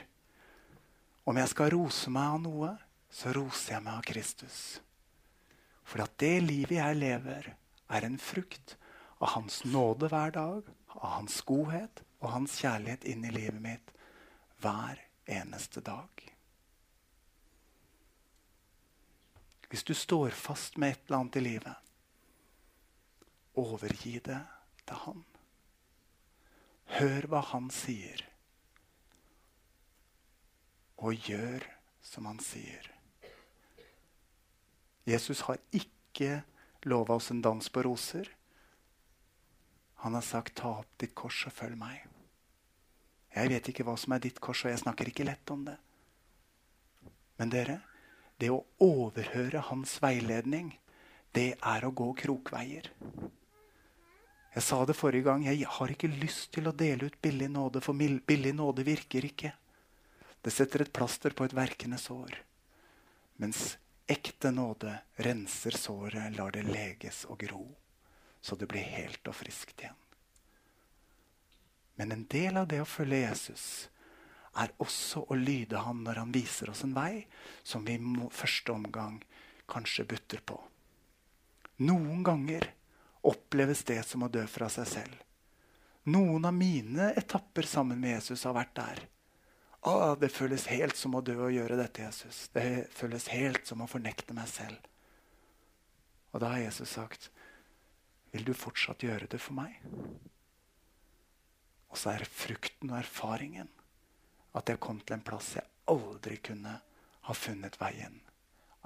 Om 1.23 1.38
jeg 1.38 1.51
skal 1.51 1.69
rose 1.75 2.10
meg 2.10 2.36
av 2.36 2.41
noe, 2.41 2.71
så 3.12 3.34
roser 3.36 3.75
jeg 3.75 3.86
meg 3.86 3.99
av 3.99 4.08
Kristus. 4.08 4.60
For 5.86 6.01
at 6.01 6.15
det 6.23 6.39
livet 6.41 6.80
jeg 6.80 6.97
lever, 6.97 7.51
er 7.91 8.08
en 8.08 8.17
frukt 8.17 8.77
av 9.19 9.36
Hans 9.36 9.62
nåde 9.67 10.10
hver 10.10 10.34
dag, 10.34 10.65
av 10.95 11.17
Hans 11.19 11.41
godhet 11.45 12.01
og 12.21 12.32
Hans 12.34 12.58
kjærlighet 12.63 13.06
inn 13.06 13.25
i 13.27 13.34
livet 13.36 13.62
mitt 13.62 13.93
hver 14.63 15.04
eneste 15.30 15.84
dag. 15.84 16.10
Hvis 19.69 19.86
du 19.88 19.93
står 19.95 20.34
fast 20.36 20.77
med 20.82 20.95
et 20.95 21.06
eller 21.06 21.19
annet 21.19 21.39
i 21.39 21.45
livet, 21.45 21.90
overgi 23.58 24.20
det 24.24 24.40
til 24.86 25.02
Han. 25.06 25.24
Hør 26.98 27.28
hva 27.32 27.42
Han 27.54 27.70
sier, 27.74 28.24
og 31.02 31.16
gjør 31.28 31.66
som 32.06 32.28
Han 32.30 32.40
sier. 32.44 32.92
Jesus 35.08 35.42
har 35.48 35.58
ikke 35.74 36.44
lova 36.86 37.18
oss 37.18 37.32
en 37.32 37.42
dans 37.42 37.70
på 37.70 37.84
roser. 37.84 38.30
Han 40.04 40.14
har 40.14 40.22
sagt 40.22 40.56
'ta 40.56 40.80
opp 40.80 40.98
ditt 40.98 41.16
kors 41.16 41.46
og 41.46 41.54
følg 41.54 41.78
meg'. 41.78 42.08
Jeg 43.36 43.50
vet 43.50 43.68
ikke 43.68 43.84
hva 43.84 43.98
som 43.98 44.14
er 44.14 44.20
ditt 44.20 44.40
kors, 44.40 44.66
og 44.66 44.72
jeg 44.72 44.80
snakker 44.80 45.08
ikke 45.08 45.24
lett 45.24 45.52
om 45.52 45.66
det. 45.66 45.78
Men 47.38 47.50
dere, 47.50 47.82
det 48.40 48.50
å 48.52 48.66
overhøre 48.80 49.60
hans 49.72 50.02
veiledning, 50.02 50.80
det 51.34 51.56
er 51.64 51.86
å 51.86 51.94
gå 51.96 52.14
krokveier. 52.14 52.92
Jeg 54.52 54.64
sa 54.68 54.82
det 54.86 54.98
forrige 55.00 55.30
gang. 55.30 55.46
Jeg 55.48 55.68
har 55.78 55.92
ikke 55.94 56.12
lyst 56.12 56.52
til 56.56 56.68
å 56.68 56.76
dele 56.76 57.08
ut 57.08 57.22
billig 57.24 57.48
nåde, 57.52 57.82
for 57.84 57.96
billig 57.96 58.56
nåde 58.56 58.84
virker 58.84 59.28
ikke. 59.30 59.54
Det 60.42 60.52
setter 60.52 60.84
et 60.84 60.94
plaster 60.94 61.36
på 61.38 61.46
et 61.48 61.56
verkende 61.56 62.00
sår. 62.02 62.36
Mens 63.40 63.78
Ekte 64.12 64.50
nåde 64.52 64.92
renser 65.24 65.78
såret, 65.78 66.36
lar 66.36 66.52
det 66.52 66.66
leges 66.68 67.24
og 67.32 67.40
gro, 67.46 67.64
så 68.42 68.58
det 68.60 68.68
blir 68.68 68.84
helt 68.84 69.28
og 69.30 69.38
friskt 69.38 69.86
igjen. 69.86 69.96
Men 71.96 72.12
en 72.12 72.26
del 72.28 72.58
av 72.60 72.68
det 72.68 72.82
å 72.84 72.90
følge 72.90 73.22
Jesus 73.22 73.66
er 74.60 74.74
også 74.84 75.24
å 75.32 75.38
lyde 75.38 75.80
ham 75.86 76.02
når 76.04 76.20
han 76.26 76.34
viser 76.36 76.74
oss 76.74 76.84
en 76.84 76.96
vei 76.98 77.24
som 77.64 77.86
vi 77.88 77.96
i 77.96 78.28
første 78.36 78.74
omgang 78.74 79.22
kanskje 79.72 80.08
butter 80.10 80.44
på. 80.44 80.58
Noen 81.88 82.26
ganger 82.28 82.68
oppleves 83.22 83.84
det 83.88 84.02
som 84.08 84.24
å 84.26 84.32
dø 84.32 84.44
fra 84.50 84.70
seg 84.72 84.88
selv. 84.90 85.18
Noen 86.10 86.46
av 86.50 86.54
mine 86.58 87.12
etapper 87.18 87.68
sammen 87.70 88.00
med 88.02 88.16
Jesus 88.16 88.46
har 88.48 88.56
vært 88.58 88.74
der. 88.80 89.04
Å, 89.82 90.16
det 90.18 90.30
føles 90.34 90.68
helt 90.70 90.98
som 90.98 91.16
å 91.18 91.24
dø 91.26 91.36
og 91.48 91.54
gjøre 91.54 91.78
dette, 91.78 92.06
Jesus. 92.06 92.48
Det 92.54 92.88
føles 92.94 93.28
helt 93.34 93.66
som 93.70 93.82
å 93.82 93.90
fornekte 93.90 94.34
meg 94.38 94.50
selv. 94.50 94.78
Og 96.32 96.42
da 96.42 96.54
har 96.54 96.66
Jesus 96.66 96.90
sagt, 96.90 97.30
'Vil 98.32 98.46
du 98.46 98.54
fortsatt 98.54 99.04
gjøre 99.04 99.28
det 99.28 99.42
for 99.42 99.54
meg?' 99.54 99.82
Og 101.92 101.98
så 101.98 102.14
er 102.14 102.24
frukten 102.24 102.90
og 102.90 103.02
erfaringen 103.02 103.68
at 104.56 104.70
jeg 104.70 104.80
kom 104.80 105.00
til 105.00 105.18
en 105.18 105.26
plass 105.28 105.56
jeg 105.56 105.68
aldri 105.92 106.38
kunne 106.38 106.80
ha 107.28 107.34
funnet 107.34 107.76
veien 107.82 108.22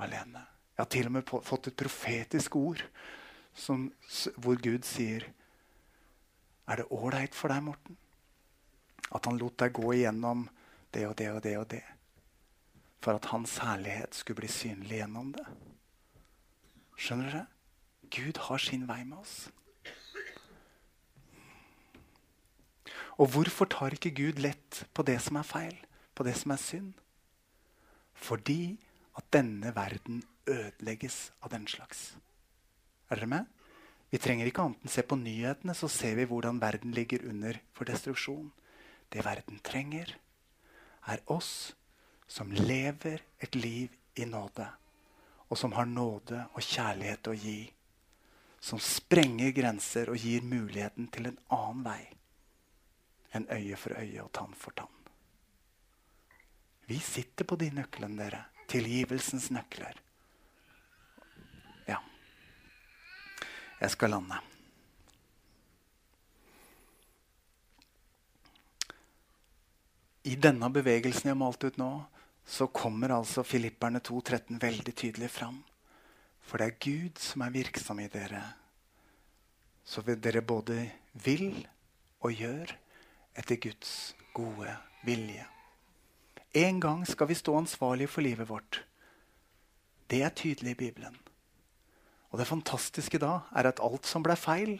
alene. 0.02 0.42
Jeg 0.76 0.82
har 0.82 0.90
til 0.92 1.06
og 1.10 1.12
med 1.12 1.30
fått 1.30 1.68
et 1.68 1.78
profetisk 1.78 2.56
ord 2.56 2.82
som, 3.56 3.88
hvor 4.36 4.60
Gud 4.62 4.86
sier 4.88 5.30
Er 6.68 6.82
det 6.82 6.90
ålreit 6.90 7.36
for 7.38 7.54
deg, 7.54 7.62
Morten? 7.62 7.98
At 9.14 9.28
han 9.30 9.38
lot 9.38 9.60
deg 9.62 9.76
gå 9.78 9.92
igjennom 9.94 10.48
det 10.96 11.04
og 11.08 11.14
det 11.20 11.28
og 11.32 11.44
det 11.44 11.58
og 11.60 11.68
det. 11.70 11.84
For 13.06 13.20
at 13.20 13.30
hans 13.30 13.60
herlighet 13.62 14.18
skulle 14.18 14.42
bli 14.42 14.50
synlig 14.50 14.98
gjennom 14.98 15.30
det. 15.36 15.46
Skjønner 16.98 17.30
dere? 17.30 17.44
Gud 18.10 18.42
har 18.48 18.62
sin 18.62 18.88
vei 18.90 19.04
med 19.06 19.20
oss. 19.20 19.36
Og 23.22 23.30
hvorfor 23.32 23.70
tar 23.72 23.94
ikke 23.96 24.16
Gud 24.16 24.42
lett 24.44 24.84
på 24.94 25.06
det 25.08 25.20
som 25.24 25.38
er 25.40 25.48
feil, 25.48 25.78
på 26.16 26.26
det 26.28 26.36
som 26.40 26.52
er 26.52 26.60
synd? 26.60 26.94
Fordi 28.16 28.76
at 29.16 29.28
denne 29.32 29.72
verden 29.76 30.24
ødelegges 30.50 31.32
av 31.42 31.54
den 31.54 31.68
slags. 31.68 32.16
Er 33.10 33.20
dere 33.20 33.30
med? 33.30 33.46
Vi 34.10 34.20
trenger 34.22 34.48
ikke 34.48 34.64
annet 34.64 34.86
enn 34.86 34.94
se 34.94 35.04
på 35.06 35.18
nyhetene, 35.20 35.74
så 35.76 35.90
ser 35.92 36.16
vi 36.20 36.28
hvordan 36.30 36.62
verden 36.62 36.94
ligger 36.96 37.26
under 37.30 37.58
for 37.76 37.90
destruksjon. 37.90 38.52
Det 39.12 39.26
verden 39.26 39.60
trenger, 39.66 40.16
er 41.06 41.22
oss 41.30 41.76
som 42.28 42.52
lever 42.52 43.22
et 43.40 43.56
liv 43.56 43.94
i 44.18 44.26
nåde, 44.26 44.66
og 45.50 45.58
som 45.58 45.76
har 45.78 45.86
nåde 45.86 46.42
og 46.54 46.64
kjærlighet 46.64 47.30
å 47.30 47.36
gi. 47.38 47.60
Som 48.66 48.82
sprenger 48.82 49.54
grenser 49.54 50.10
og 50.10 50.18
gir 50.18 50.42
muligheten 50.42 51.12
til 51.14 51.30
en 51.30 51.42
annen 51.54 51.84
vei 51.86 52.02
enn 53.36 53.46
øye 53.52 53.78
for 53.78 54.00
øye 54.00 54.24
og 54.24 54.32
tann 54.34 54.56
for 54.58 54.74
tann. 54.74 54.92
Vi 56.88 56.98
sitter 57.04 57.46
på 57.46 57.58
de 57.60 57.68
nøklene, 57.74 58.18
dere. 58.22 58.46
Tilgivelsens 58.70 59.52
nøkler. 59.54 60.00
Jeg 63.86 63.94
skal 63.94 64.16
lande. 64.16 64.38
I 70.26 70.34
denne 70.42 70.72
bevegelsen 70.74 71.30
jeg 71.30 71.36
har 71.36 71.38
malt 71.38 71.62
ut 71.68 71.76
nå, 71.78 71.90
så 72.50 72.66
kommer 72.74 73.14
altså 73.14 73.44
Filipperne 73.46 74.02
2,13 74.02 74.58
veldig 74.62 74.94
tydelig 74.98 75.30
fram. 75.30 75.60
For 76.42 76.58
det 76.58 76.66
er 76.66 76.80
Gud 76.82 77.22
som 77.22 77.44
er 77.46 77.54
virksom 77.54 78.02
i 78.02 78.08
dere. 78.10 78.42
Så 79.86 80.02
dere 80.02 80.42
både 80.42 80.80
vil 81.22 81.52
og 82.26 82.34
gjør 82.34 82.74
etter 83.38 83.62
Guds 83.68 84.16
gode 84.34 84.74
vilje. 85.06 85.46
En 86.58 86.82
gang 86.82 87.06
skal 87.06 87.30
vi 87.30 87.38
stå 87.38 87.60
ansvarlige 87.60 88.10
for 88.10 88.26
livet 88.26 88.50
vårt. 88.50 88.82
Det 90.10 90.24
er 90.26 90.34
tydelig 90.34 90.74
i 90.74 90.82
Bibelen. 90.88 91.22
Og 92.36 92.40
det 92.42 92.50
fantastiske 92.50 93.16
da 93.16 93.46
er 93.56 93.70
at 93.70 93.80
alt 93.80 94.04
som 94.04 94.20
ble 94.20 94.36
feil, 94.36 94.74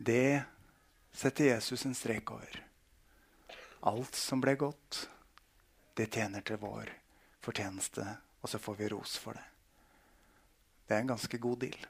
det 0.00 0.40
setter 1.12 1.50
Jesus 1.50 1.82
en 1.84 1.92
strek 1.92 2.30
over. 2.32 2.54
Alt 3.84 4.16
som 4.16 4.40
ble 4.40 4.54
godt, 4.56 5.02
det 6.00 6.06
tjener 6.16 6.40
til 6.40 6.56
vår 6.62 6.88
fortjeneste, 7.44 8.06
og 8.40 8.48
så 8.48 8.56
får 8.56 8.78
vi 8.78 8.88
ros 8.88 9.18
for 9.20 9.36
det. 9.36 9.44
Det 10.88 10.96
er 10.96 11.04
en 11.04 11.12
ganske 11.12 11.42
god 11.44 11.60
deal, 11.66 11.84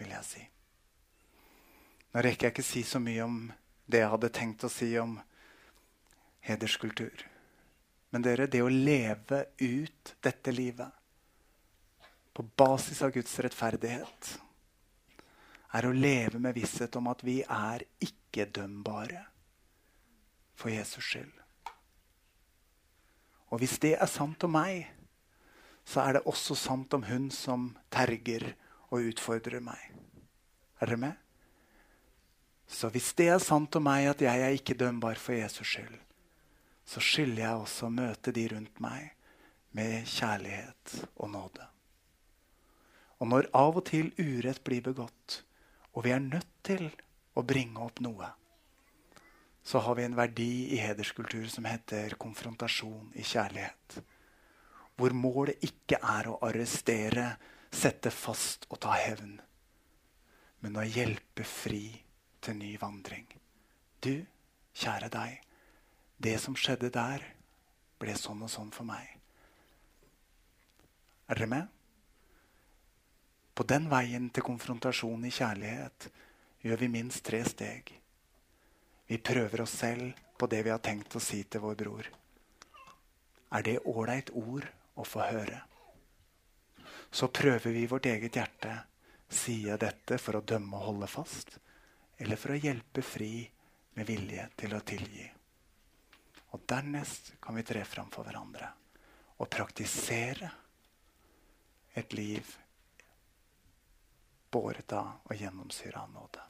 vil 0.00 0.10
jeg 0.16 0.28
si. 0.32 0.42
Nå 2.10 2.26
rekker 2.26 2.48
jeg 2.48 2.56
ikke 2.56 2.66
si 2.66 2.82
så 2.82 2.98
mye 2.98 3.22
om 3.22 3.38
det 3.86 4.02
jeg 4.02 4.12
hadde 4.16 4.34
tenkt 4.34 4.66
å 4.66 4.72
si 4.80 4.90
om 4.98 5.14
hederskultur. 6.42 7.22
Men 8.10 8.26
dere, 8.26 8.50
det 8.50 8.66
å 8.66 8.74
leve 8.74 9.44
ut 9.62 10.16
dette 10.26 10.58
livet 10.58 11.03
på 12.34 12.42
basis 12.58 13.02
av 13.02 13.12
Guds 13.14 13.36
rettferdighet 13.44 14.32
er 15.74 15.86
å 15.86 15.94
leve 15.94 16.40
med 16.42 16.54
visshet 16.54 16.96
om 16.98 17.08
at 17.10 17.22
vi 17.26 17.40
er 17.42 17.86
ikke-dømbare 18.02 19.22
for 20.58 20.70
Jesus 20.70 21.06
skyld. 21.06 21.32
Og 23.50 23.62
hvis 23.62 23.78
det 23.82 23.94
er 23.98 24.10
sant 24.10 24.46
om 24.46 24.54
meg, 24.54 24.88
så 25.86 26.02
er 26.02 26.16
det 26.16 26.24
også 26.30 26.56
sant 26.58 26.94
om 26.96 27.04
hun 27.06 27.28
som 27.34 27.68
terger 27.92 28.48
og 28.90 29.10
utfordrer 29.10 29.62
meg. 29.62 29.82
Er 30.80 30.90
dere 30.90 31.02
med? 31.02 31.20
Så 32.66 32.88
hvis 32.90 33.12
det 33.18 33.28
er 33.34 33.42
sant 33.42 33.76
om 33.76 33.84
meg 33.86 34.08
at 34.10 34.24
jeg 34.24 34.42
er 34.42 34.56
ikke 34.56 34.78
dømbar 34.78 35.20
for 35.20 35.36
Jesus 35.36 35.74
skyld, 35.74 35.98
så 36.84 37.00
skylder 37.00 37.44
jeg 37.44 37.60
også 37.66 37.88
å 37.88 37.94
møte 37.94 38.32
de 38.34 38.48
rundt 38.52 38.82
meg 38.82 39.12
med 39.76 40.08
kjærlighet 40.08 40.98
og 41.14 41.30
nåde. 41.32 41.73
Og 43.22 43.30
når 43.30 43.50
av 43.54 43.78
og 43.78 43.84
til 43.88 44.10
urett 44.18 44.62
blir 44.66 44.82
begått, 44.84 45.42
og 45.94 46.06
vi 46.06 46.14
er 46.14 46.22
nødt 46.22 46.50
til 46.66 46.88
å 47.34 47.44
bringe 47.46 47.82
opp 47.84 48.00
noe, 48.04 48.30
så 49.64 49.80
har 49.80 49.96
vi 49.96 50.04
en 50.04 50.16
verdi 50.16 50.74
i 50.76 50.80
hederskultur 50.82 51.46
som 51.48 51.64
heter 51.64 52.18
konfrontasjon 52.20 53.14
i 53.16 53.24
kjærlighet. 53.24 54.00
Hvor 54.94 55.14
målet 55.16 55.62
ikke 55.64 55.98
er 56.04 56.28
å 56.28 56.36
arrestere, 56.44 57.30
sette 57.74 58.12
fast 58.14 58.68
og 58.68 58.78
ta 58.84 58.92
hevn, 58.94 59.38
men 60.62 60.76
å 60.78 60.84
hjelpe 60.84 61.46
fri 61.48 61.88
til 62.44 62.58
ny 62.60 62.74
vandring. 62.78 63.26
Du, 64.04 64.20
kjære 64.76 65.08
deg, 65.10 65.40
det 66.22 66.36
som 66.42 66.54
skjedde 66.56 66.92
der, 66.94 67.24
ble 67.98 68.14
sånn 68.18 68.44
og 68.44 68.52
sånn 68.52 68.70
for 68.74 68.86
meg. 68.86 69.08
Er 71.32 71.40
dere 71.40 71.50
med? 71.50 71.72
På 73.54 73.62
den 73.62 73.86
veien 73.90 74.30
til 74.34 74.42
konfrontasjon 74.42 75.26
i 75.28 75.30
kjærlighet 75.34 76.08
gjør 76.64 76.80
vi 76.80 76.88
minst 76.90 77.22
tre 77.26 77.38
steg. 77.46 77.92
Vi 79.06 79.18
prøver 79.22 79.62
oss 79.62 79.76
selv 79.78 80.10
på 80.38 80.48
det 80.50 80.64
vi 80.66 80.72
har 80.72 80.82
tenkt 80.82 81.14
å 81.14 81.22
si 81.22 81.44
til 81.46 81.62
vår 81.62 81.76
bror. 81.78 82.08
Er 83.54 83.62
det 83.62 83.84
ålreit 83.86 84.32
ord 84.34 84.66
å 84.98 85.06
få 85.06 85.22
høre? 85.28 85.60
Så 87.14 87.28
prøver 87.30 87.70
vi 87.70 87.86
vårt 87.86 88.08
eget 88.10 88.40
hjerte. 88.40 88.72
Sier 89.30 89.70
jeg 89.72 89.82
dette 89.84 90.18
for 90.18 90.38
å 90.38 90.42
dømme 90.46 90.78
og 90.78 90.88
holde 90.88 91.10
fast, 91.10 91.54
eller 92.18 92.38
for 92.38 92.54
å 92.54 92.58
hjelpe 92.58 93.02
fri 93.06 93.44
med 93.94 94.08
vilje 94.10 94.48
til 94.58 94.74
å 94.74 94.82
tilgi? 94.82 95.28
Og 96.54 96.66
dernest 96.70 97.36
kan 97.42 97.54
vi 97.54 97.66
tre 97.66 97.86
fram 97.86 98.10
for 98.14 98.26
hverandre 98.26 98.72
og 99.38 99.50
praktisere 99.50 100.50
et 101.98 102.12
liv 102.14 102.50
båret 104.54 104.96
av 104.96 105.26
og 105.26 105.40
gjennomsyra 105.40 106.06
av 106.06 106.12
nåde 106.14 106.44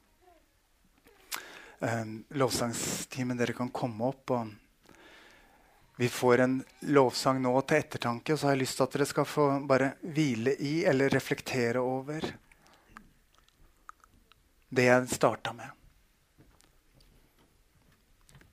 eh, 1.85 2.05
lovsangstimen. 2.29 3.37
Dere 3.37 3.53
kan 3.53 3.69
komme 3.69 4.05
opp. 4.05 4.31
og 4.31 4.49
Vi 5.97 6.09
får 6.09 6.41
en 6.41 6.57
lovsang 6.81 7.43
nå 7.43 7.55
til 7.63 7.83
ettertanke, 7.83 8.33
og 8.35 8.39
så 8.39 8.49
har 8.49 8.57
jeg 8.57 8.65
lyst 8.65 8.81
til 8.81 8.87
at 8.89 8.97
dere 8.97 9.11
skal 9.11 9.29
få 9.29 9.49
bare 9.69 9.95
hvile 10.03 10.57
i 10.59 10.75
eller 10.85 11.13
reflektere 11.13 11.81
over 11.81 12.33
det 14.75 14.89
jeg 14.89 15.11
starta 15.13 15.53
med. 15.55 15.71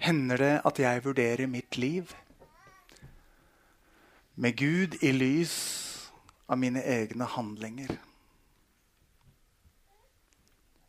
Hender 0.02 0.38
det 0.38 0.54
at 0.66 0.80
jeg 0.82 1.06
vurderer 1.06 1.50
mitt 1.50 1.78
liv 1.78 2.14
med 4.42 4.58
Gud 4.58 4.98
i 5.02 5.12
lys 5.14 5.56
av 6.50 6.58
mine 6.62 6.82
egne 6.82 7.26
handlinger? 7.26 7.98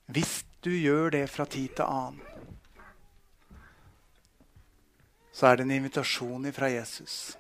Hvis 0.07 0.43
du 0.63 0.71
gjør 0.75 1.13
det 1.15 1.27
fra 1.31 1.47
tid 1.47 1.77
til 1.77 1.87
annen, 1.87 2.21
så 5.33 5.49
er 5.49 5.57
det 5.57 5.65
en 5.67 5.77
invitasjon 5.79 6.51
fra 6.53 6.69
Jesus 6.69 7.37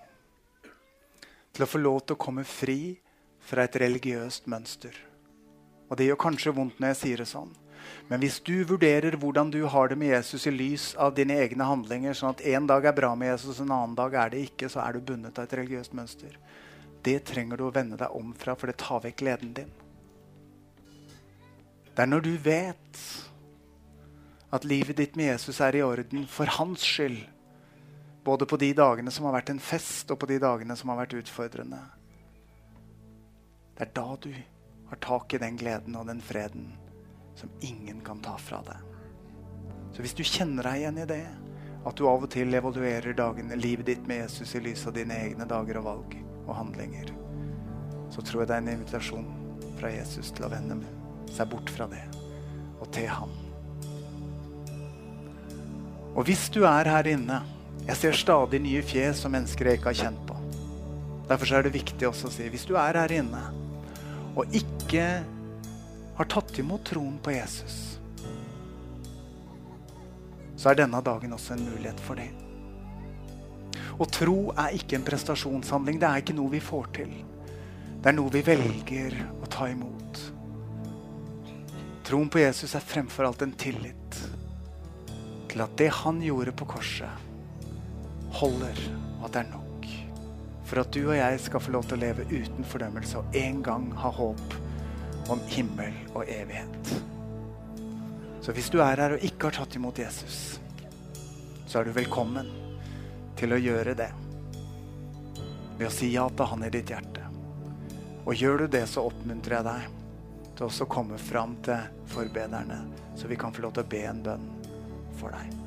til 1.52 1.64
å 1.66 1.68
få 1.68 1.80
lov 1.82 1.98
til 2.06 2.16
å 2.16 2.22
komme 2.22 2.44
fri 2.48 2.96
fra 3.44 3.66
et 3.66 3.76
religiøst 3.82 4.46
mønster. 4.48 4.94
Og 5.90 5.98
det 6.00 6.06
gjør 6.08 6.22
kanskje 6.24 6.54
vondt 6.56 6.78
når 6.80 6.94
jeg 6.94 7.00
sier 7.02 7.20
det 7.20 7.28
sånn. 7.28 7.52
Men 8.08 8.22
hvis 8.22 8.38
du 8.46 8.62
vurderer 8.64 9.18
hvordan 9.20 9.50
du 9.52 9.60
har 9.68 9.90
det 9.90 9.98
med 10.00 10.14
Jesus 10.14 10.46
i 10.48 10.54
lys 10.54 10.86
av 10.96 11.12
dine 11.18 11.36
egne 11.42 11.66
handlinger, 11.66 12.16
sånn 12.16 12.32
at 12.32 12.44
en 12.54 12.68
dag 12.70 12.86
er 12.88 12.96
bra 12.96 13.12
med 13.18 13.32
Jesus, 13.34 13.60
en 13.60 13.74
annen 13.74 13.98
dag 13.98 14.14
er 14.14 14.32
det 14.32 14.46
ikke, 14.46 14.70
så 14.72 14.80
er 14.86 14.96
du 14.96 15.04
bundet 15.12 15.36
av 15.36 15.48
et 15.48 15.56
religiøst 15.60 15.96
mønster. 15.98 16.38
Det 17.02 17.18
trenger 17.28 17.58
du 17.58 17.66
å 17.66 17.74
vende 17.74 17.98
deg 18.00 18.14
om 18.16 18.32
fra, 18.38 18.54
for 18.56 18.70
det 18.70 18.78
tar 18.80 19.02
vekk 19.04 19.20
gleden 19.20 19.52
din. 19.58 19.72
Det 21.92 22.02
er 22.02 22.08
når 22.08 22.24
du 22.24 22.32
vet 22.40 23.00
at 24.52 24.64
livet 24.68 24.96
ditt 24.96 25.16
med 25.16 25.32
Jesus 25.32 25.60
er 25.64 25.76
i 25.76 25.82
orden 25.84 26.24
for 26.28 26.48
hans 26.58 26.84
skyld, 26.84 27.20
både 28.24 28.46
på 28.48 28.56
de 28.60 28.70
dagene 28.76 29.12
som 29.12 29.26
har 29.28 29.36
vært 29.36 29.52
en 29.52 29.60
fest, 29.60 30.10
og 30.12 30.20
på 30.20 30.28
de 30.30 30.38
dagene 30.40 30.76
som 30.78 30.92
har 30.92 31.02
vært 31.02 31.16
utfordrende. 31.20 31.80
Det 33.76 33.86
er 33.86 33.92
da 33.96 34.16
du 34.20 34.30
har 34.88 35.00
tak 35.04 35.34
i 35.34 35.40
den 35.42 35.56
gleden 35.60 35.96
og 35.96 36.08
den 36.08 36.20
freden 36.20 36.70
som 37.36 37.52
ingen 37.60 38.00
kan 38.04 38.20
ta 38.24 38.36
fra 38.40 38.60
deg. 38.66 38.88
Så 39.92 40.04
hvis 40.04 40.16
du 40.16 40.24
kjenner 40.24 40.68
deg 40.68 40.82
igjen 40.82 41.00
i 41.02 41.08
det, 41.08 41.24
at 41.82 41.98
du 41.98 42.06
av 42.06 42.24
og 42.24 42.30
til 42.32 42.54
evaluerer 42.54 43.16
dagen, 43.18 43.52
livet 43.58 43.88
ditt 43.88 44.08
med 44.08 44.22
Jesus 44.22 44.54
i 44.54 44.62
lys 44.62 44.86
av 44.86 44.96
dine 44.96 45.16
egne 45.26 45.48
dager 45.48 45.80
og 45.80 45.88
valg 45.88 46.16
og 46.46 46.56
handlinger, 46.56 47.12
så 48.12 48.24
tror 48.24 48.44
jeg 48.44 48.52
det 48.52 48.58
er 48.58 48.64
en 48.64 48.74
invitasjon 48.76 49.30
fra 49.80 49.90
Jesus 49.92 50.30
til 50.36 50.46
å 50.46 50.52
vende 50.52 50.78
seg 51.32 51.48
bort 51.52 51.70
fra 51.72 51.88
det 51.90 52.02
og 52.82 52.88
til 52.94 53.08
ham. 53.08 53.32
Og 56.12 56.26
hvis 56.28 56.48
du 56.52 56.62
er 56.68 56.90
her 56.92 57.08
inne 57.14 57.42
Jeg 57.82 57.98
ser 57.98 58.14
stadig 58.14 58.60
nye 58.62 58.78
fjes 58.86 59.24
og 59.26 59.32
mennesker 59.34 59.66
jeg 59.66 59.80
ikke 59.80 59.90
har 59.90 59.96
kjent 60.04 60.20
på. 60.28 60.36
Derfor 61.26 61.56
er 61.56 61.64
det 61.66 61.72
viktig 61.74 62.06
også 62.06 62.28
å 62.28 62.30
si 62.30 62.46
hvis 62.52 62.66
du 62.68 62.76
er 62.78 62.94
her 62.94 63.14
inne 63.16 63.40
og 64.38 64.54
ikke 64.54 65.06
har 66.16 66.28
tatt 66.30 66.58
imot 66.62 66.84
troen 66.88 67.18
på 67.20 67.34
Jesus, 67.34 67.98
så 70.56 70.70
er 70.70 70.78
denne 70.78 71.02
dagen 71.04 71.34
også 71.34 71.56
en 71.56 71.66
mulighet 71.66 72.00
for 72.06 72.20
det. 72.20 72.30
Å 73.98 74.06
tro 74.08 74.36
er 74.56 74.76
ikke 74.78 74.96
en 74.96 75.04
prestasjonshandling. 75.06 75.98
Det 76.00 76.08
er 76.08 76.22
ikke 76.22 76.36
noe 76.38 76.52
vi 76.54 76.62
får 76.64 76.86
til. 76.96 77.10
Det 78.02 78.08
er 78.08 78.16
noe 78.16 78.32
vi 78.32 78.44
velger 78.46 79.18
å 79.42 79.50
ta 79.52 79.68
imot. 79.70 80.22
Troen 82.12 82.28
på 82.28 82.42
Jesus 82.42 82.74
er 82.76 82.84
fremfor 82.84 83.24
alt 83.24 83.40
en 83.40 83.54
tillit 83.56 84.16
til 85.48 85.60
at 85.64 85.76
det 85.80 85.86
han 85.96 86.18
gjorde 86.20 86.52
på 86.52 86.66
korset, 86.68 87.22
holder, 88.36 88.80
og 89.14 89.22
at 89.24 89.32
det 89.32 89.40
er 89.40 89.46
nok. 89.48 89.86
For 90.68 90.82
at 90.82 90.90
du 90.92 90.98
og 91.06 91.16
jeg 91.16 91.38
skal 91.40 91.62
få 91.64 91.72
lov 91.72 91.86
til 91.88 91.96
å 91.96 92.02
leve 92.02 92.26
uten 92.28 92.68
fordømmelse 92.68 93.22
og 93.22 93.38
en 93.40 93.62
gang 93.64 93.86
ha 94.02 94.10
håp 94.18 94.58
om 95.32 95.40
himmel 95.54 95.96
og 96.12 96.28
evighet. 96.28 96.92
Så 98.44 98.52
hvis 98.52 98.68
du 98.68 98.82
er 98.84 99.00
her 99.00 99.16
og 99.16 99.24
ikke 99.30 99.48
har 99.48 99.62
tatt 99.62 99.80
imot 99.80 100.04
Jesus, 100.04 100.60
så 101.64 101.80
er 101.80 101.88
du 101.88 101.96
velkommen 101.96 102.52
til 103.40 103.56
å 103.56 103.62
gjøre 103.70 103.96
det. 104.02 104.10
Ved 105.80 105.88
å 105.88 105.96
si 105.96 106.12
ja 106.12 106.28
til 106.28 106.52
han 106.52 106.68
i 106.68 106.72
ditt 106.76 106.92
hjerte. 106.92 107.24
Og 108.28 108.36
gjør 108.36 108.66
du 108.66 108.70
det, 108.76 108.84
så 108.92 109.08
oppmuntrer 109.08 109.62
jeg 109.62 109.70
deg 109.72 110.01
til 110.56 110.68
også 110.68 110.86
å 110.86 110.92
komme 110.92 111.18
fram 111.20 111.56
til 111.64 111.90
forbederne, 112.12 112.82
så 113.16 113.30
vi 113.30 113.38
kan 113.40 113.54
få 113.54 113.66
lov 113.66 113.76
til 113.76 113.84
å 113.86 113.92
be 113.92 114.06
en 114.08 114.22
bønn 114.24 114.48
for 115.20 115.34
deg. 115.34 115.58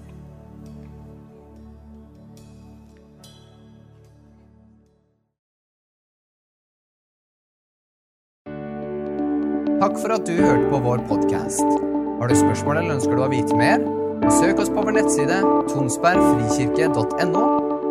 Takk 9.76 10.00
for 10.00 10.16
at 10.16 10.24
du 10.26 10.38
hørte 10.40 10.70
på 10.72 10.80
vår 10.82 11.04
podkast. 11.10 11.68
Har 12.22 12.32
du 12.32 12.36
spørsmål 12.40 12.80
eller 12.80 12.96
ønsker 12.96 13.18
du 13.18 13.26
å 13.26 13.30
vite 13.30 13.60
mer? 13.60 13.84
Søk 14.40 14.64
oss 14.64 14.72
på 14.72 14.82
vår 14.82 14.96
nettside 15.02 15.42
tonsbergfrikirke.no. 15.70 17.46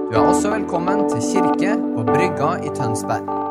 Du 0.09 0.17
er 0.17 0.25
også 0.25 0.51
velkommen 0.57 1.05
til 1.13 1.23
kirke 1.29 1.77
på 1.77 2.09
Brygga 2.09 2.57
i 2.65 2.73
Tønsberg. 2.75 3.44